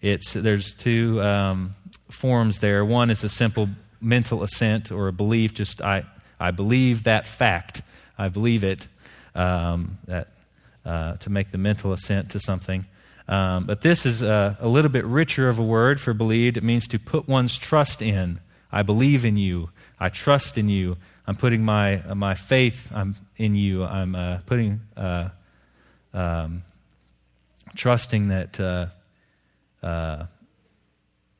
it's, 0.00 0.32
there's 0.32 0.74
two 0.74 1.20
um, 1.22 1.74
forms 2.10 2.58
there. 2.58 2.84
One 2.84 3.10
is 3.10 3.22
a 3.24 3.28
simple 3.28 3.68
mental 4.00 4.42
assent 4.42 4.90
or 4.90 5.08
a 5.08 5.12
belief, 5.12 5.54
just 5.54 5.82
I, 5.82 6.04
I 6.38 6.50
believe 6.50 7.04
that 7.04 7.26
fact. 7.26 7.82
I 8.18 8.28
believe 8.28 8.64
it, 8.64 8.86
um, 9.34 9.98
that, 10.06 10.28
uh, 10.84 11.14
to 11.16 11.30
make 11.30 11.50
the 11.50 11.58
mental 11.58 11.92
assent 11.92 12.30
to 12.30 12.40
something. 12.40 12.86
Um, 13.28 13.64
but 13.64 13.80
this 13.80 14.06
is 14.06 14.22
a, 14.22 14.56
a, 14.60 14.68
little 14.68 14.90
bit 14.90 15.04
richer 15.04 15.48
of 15.48 15.58
a 15.58 15.62
word 15.62 16.00
for 16.00 16.12
believed. 16.12 16.56
It 16.56 16.64
means 16.64 16.88
to 16.88 16.98
put 16.98 17.28
one's 17.28 17.56
trust 17.56 18.02
in. 18.02 18.40
I 18.72 18.82
believe 18.82 19.24
in 19.24 19.36
you. 19.36 19.70
I 19.98 20.08
trust 20.08 20.58
in 20.58 20.68
you. 20.68 20.96
I'm 21.30 21.36
putting 21.36 21.62
my, 21.64 22.02
uh, 22.02 22.16
my 22.16 22.34
faith 22.34 22.88
I'm 22.92 23.14
in 23.36 23.54
you. 23.54 23.84
I'm 23.84 24.16
uh, 24.16 24.38
putting, 24.46 24.80
uh, 24.96 25.28
um, 26.12 26.64
trusting 27.76 28.30
that 28.30 28.58
uh, 28.58 28.86
uh, 29.80 30.26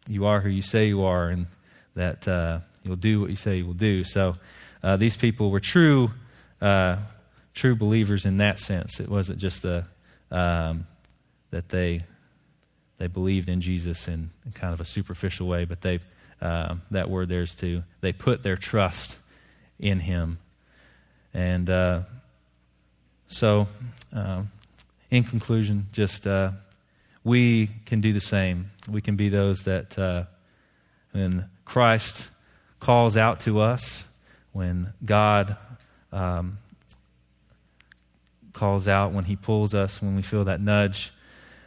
you 0.07 0.27
are 0.27 0.41
who 0.41 0.49
you 0.49 0.63
say 0.63 0.87
you 0.87 1.03
are 1.03 1.31
and 1.31 1.49
that 1.97 2.63
you'll 2.85 2.95
do 2.95 3.21
what 3.21 3.31
you 3.31 3.37
say 3.37 3.57
you 3.57 3.67
will 3.67 3.75
do. 3.75 4.05
So 4.05 4.37
these 4.97 5.17
people 5.17 5.51
were 5.51 5.59
true, 5.59 6.13
true 6.61 7.75
believers 7.75 8.27
in 8.27 8.37
that 8.37 8.61
sense. 8.61 9.01
It 9.01 9.09
wasn't 9.09 9.41
just 9.41 9.63
the, 9.63 9.87
um, 10.31 10.87
that 11.51 11.69
they 11.69 11.99
they 12.99 13.09
believed 13.09 13.49
in 13.49 13.61
Jesus 13.61 14.07
in, 14.07 14.31
in, 14.47 14.53
kind 14.53 14.73
of 14.73 14.81
a 14.81 14.85
superficial 14.85 15.49
way, 15.49 15.65
but 15.65 15.81
they 15.81 15.99
um, 16.41 16.83
that 16.93 17.11
word 17.11 17.29
there's 17.29 17.57
to 17.57 17.83
they 18.03 18.13
put 18.13 18.45
their 18.45 18.57
trust 18.57 19.17
in 19.81 19.99
Him, 19.99 20.39
and 21.35 21.69
uh, 21.69 22.03
so 23.27 23.67
um, 24.13 24.51
in 25.11 25.25
conclusion, 25.25 25.87
just 25.93 26.27
uh, 26.27 26.51
we 27.25 27.69
can 27.87 28.01
do 28.01 28.13
the 28.13 28.21
same. 28.21 28.71
We 28.89 29.01
can 29.01 29.17
be 29.17 29.29
those 29.29 29.65
that, 29.65 29.99
uh, 29.99 30.25
when 31.13 31.47
Christ 31.65 32.27
calls 32.79 33.17
out 33.17 33.41
to 33.41 33.61
us, 33.61 34.05
when 34.53 34.93
God 35.05 35.57
um, 36.13 36.59
calls 38.53 38.89
out, 38.89 39.13
when 39.13 39.25
He 39.25 39.37
pulls 39.37 39.75
us, 39.75 40.01
when 40.01 40.17
we 40.17 40.23
feel 40.23 40.45
that 40.45 40.61
nudge, 40.61 41.13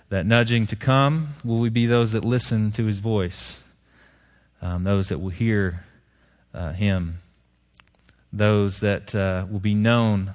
that 0.10 0.26
nudging 0.26 0.67
to 0.67 0.76
come, 0.76 1.30
will 1.43 1.60
we 1.60 1.69
be 1.69 1.86
those 1.86 2.12
that 2.13 2.26
listen 2.26 2.71
to 2.73 2.86
His 2.86 2.99
voice? 2.99 3.60
Um, 4.62 4.84
those 4.84 5.10
that 5.10 5.19
will 5.19 5.30
hear 5.30 5.84
uh, 6.54 6.71
Him? 6.71 7.19
Those 8.33 8.79
that 8.79 9.13
uh, 9.13 9.45
will 9.49 9.59
be 9.59 9.75
known 9.75 10.33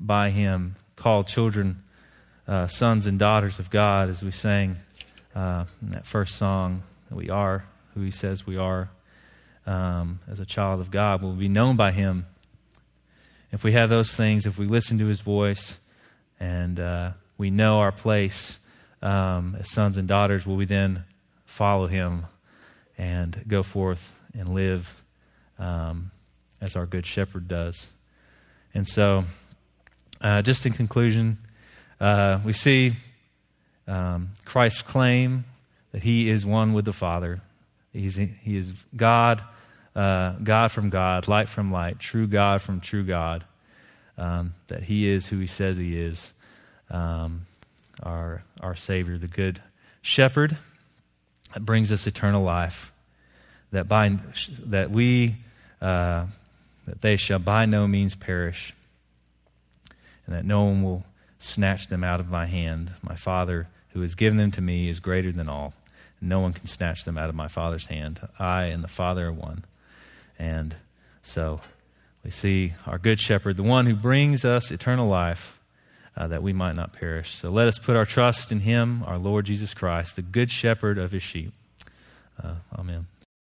by 0.00 0.30
Him, 0.30 0.76
called 0.96 1.28
children 1.28 1.82
uh, 2.48 2.66
sons 2.66 3.06
and 3.06 3.18
daughters 3.18 3.58
of 3.58 3.68
God, 3.68 4.08
as 4.08 4.22
we 4.22 4.30
sang 4.30 4.76
uh, 5.34 5.66
in 5.82 5.90
that 5.90 6.06
first 6.06 6.36
song, 6.36 6.82
we 7.10 7.28
are 7.28 7.64
who 7.94 8.00
He 8.00 8.10
says 8.10 8.46
we 8.46 8.56
are 8.56 8.88
um, 9.66 10.20
as 10.30 10.40
a 10.40 10.46
child 10.46 10.80
of 10.80 10.90
God. 10.90 11.22
We'll 11.22 11.34
be 11.34 11.48
known 11.48 11.76
by 11.76 11.92
Him. 11.92 12.24
If 13.52 13.64
we 13.64 13.72
have 13.72 13.90
those 13.90 14.14
things, 14.14 14.46
if 14.46 14.58
we 14.58 14.66
listen 14.66 14.98
to 14.98 15.06
His 15.06 15.20
voice, 15.20 15.78
and 16.40 16.80
uh, 16.80 17.10
we 17.36 17.50
know 17.50 17.80
our 17.80 17.92
place 17.92 18.58
um, 19.02 19.56
as 19.60 19.70
sons 19.70 19.98
and 19.98 20.08
daughters, 20.08 20.46
will 20.46 20.56
we 20.56 20.64
then 20.64 21.04
follow 21.44 21.86
Him 21.86 22.24
and 22.96 23.44
go 23.46 23.62
forth 23.62 24.10
and 24.32 24.48
live 24.48 25.02
um, 25.58 26.10
as 26.60 26.76
our 26.76 26.86
Good 26.86 27.06
Shepherd 27.06 27.48
does? 27.48 27.86
And 28.74 28.86
so, 28.86 29.24
uh, 30.20 30.42
just 30.42 30.66
in 30.66 30.72
conclusion, 30.72 31.38
uh, 32.00 32.40
we 32.44 32.52
see 32.52 32.94
um, 33.86 34.30
Christ's 34.44 34.82
claim 34.82 35.44
that 35.92 36.02
he 36.02 36.28
is 36.28 36.46
one 36.46 36.72
with 36.72 36.84
the 36.84 36.92
Father. 36.92 37.40
He's, 37.92 38.16
he 38.16 38.56
is 38.56 38.72
God, 38.94 39.42
uh, 39.96 40.32
God 40.42 40.70
from 40.70 40.90
God, 40.90 41.26
light 41.26 41.48
from 41.48 41.72
light, 41.72 41.98
true 41.98 42.26
God 42.26 42.62
from 42.62 42.80
true 42.80 43.04
God. 43.04 43.44
Um, 44.16 44.54
that 44.68 44.82
he 44.82 45.08
is 45.08 45.26
who 45.26 45.38
he 45.38 45.46
says 45.46 45.78
he 45.78 45.98
is, 45.98 46.32
um, 46.90 47.46
our, 48.02 48.42
our 48.60 48.76
Savior, 48.76 49.16
the 49.16 49.26
Good 49.26 49.62
Shepherd 50.02 50.56
that 51.54 51.64
brings 51.64 51.90
us 51.92 52.06
eternal 52.06 52.42
life. 52.42 52.92
That, 53.72 53.88
by, 53.88 54.16
that 54.66 54.90
we, 54.90 55.36
uh, 55.80 56.26
that 56.90 57.00
they 57.00 57.16
shall 57.16 57.38
by 57.38 57.66
no 57.66 57.86
means 57.86 58.16
perish, 58.16 58.74
and 60.26 60.34
that 60.34 60.44
no 60.44 60.64
one 60.64 60.82
will 60.82 61.04
snatch 61.38 61.86
them 61.86 62.02
out 62.02 62.18
of 62.18 62.28
my 62.28 62.46
hand. 62.46 62.92
My 63.00 63.14
Father, 63.14 63.68
who 63.90 64.00
has 64.00 64.16
given 64.16 64.36
them 64.36 64.50
to 64.52 64.60
me, 64.60 64.88
is 64.88 64.98
greater 64.98 65.30
than 65.30 65.48
all. 65.48 65.72
No 66.20 66.40
one 66.40 66.52
can 66.52 66.66
snatch 66.66 67.04
them 67.04 67.16
out 67.16 67.28
of 67.28 67.36
my 67.36 67.46
Father's 67.46 67.86
hand. 67.86 68.20
I 68.40 68.64
and 68.64 68.82
the 68.82 68.88
Father 68.88 69.28
are 69.28 69.32
one. 69.32 69.64
And 70.36 70.74
So 71.22 71.60
we 72.24 72.32
see 72.32 72.72
our 72.86 72.98
good 72.98 73.20
shepherd, 73.20 73.56
the 73.56 73.62
one 73.62 73.86
who 73.86 73.94
brings 73.94 74.44
us 74.44 74.72
eternal 74.72 75.08
life. 75.08 75.56
Uh, 76.16 76.26
that 76.26 76.42
we 76.42 76.52
might 76.52 76.74
not 76.74 76.92
perish. 76.92 77.36
So 77.36 77.50
let 77.50 77.68
us 77.68 77.78
put 77.78 77.94
our 77.96 78.04
trust 78.04 78.50
in 78.50 78.58
him, 78.58 79.04
our 79.06 79.16
Lord 79.16 79.46
Jesus 79.46 79.72
Christ, 79.72 80.16
the 80.16 80.22
good 80.22 80.50
shepherd 80.50 80.98
of 80.98 81.12
his 81.12 81.22
sheep. 81.22 81.52
Uh, 82.42 82.56
amen. 82.76 83.06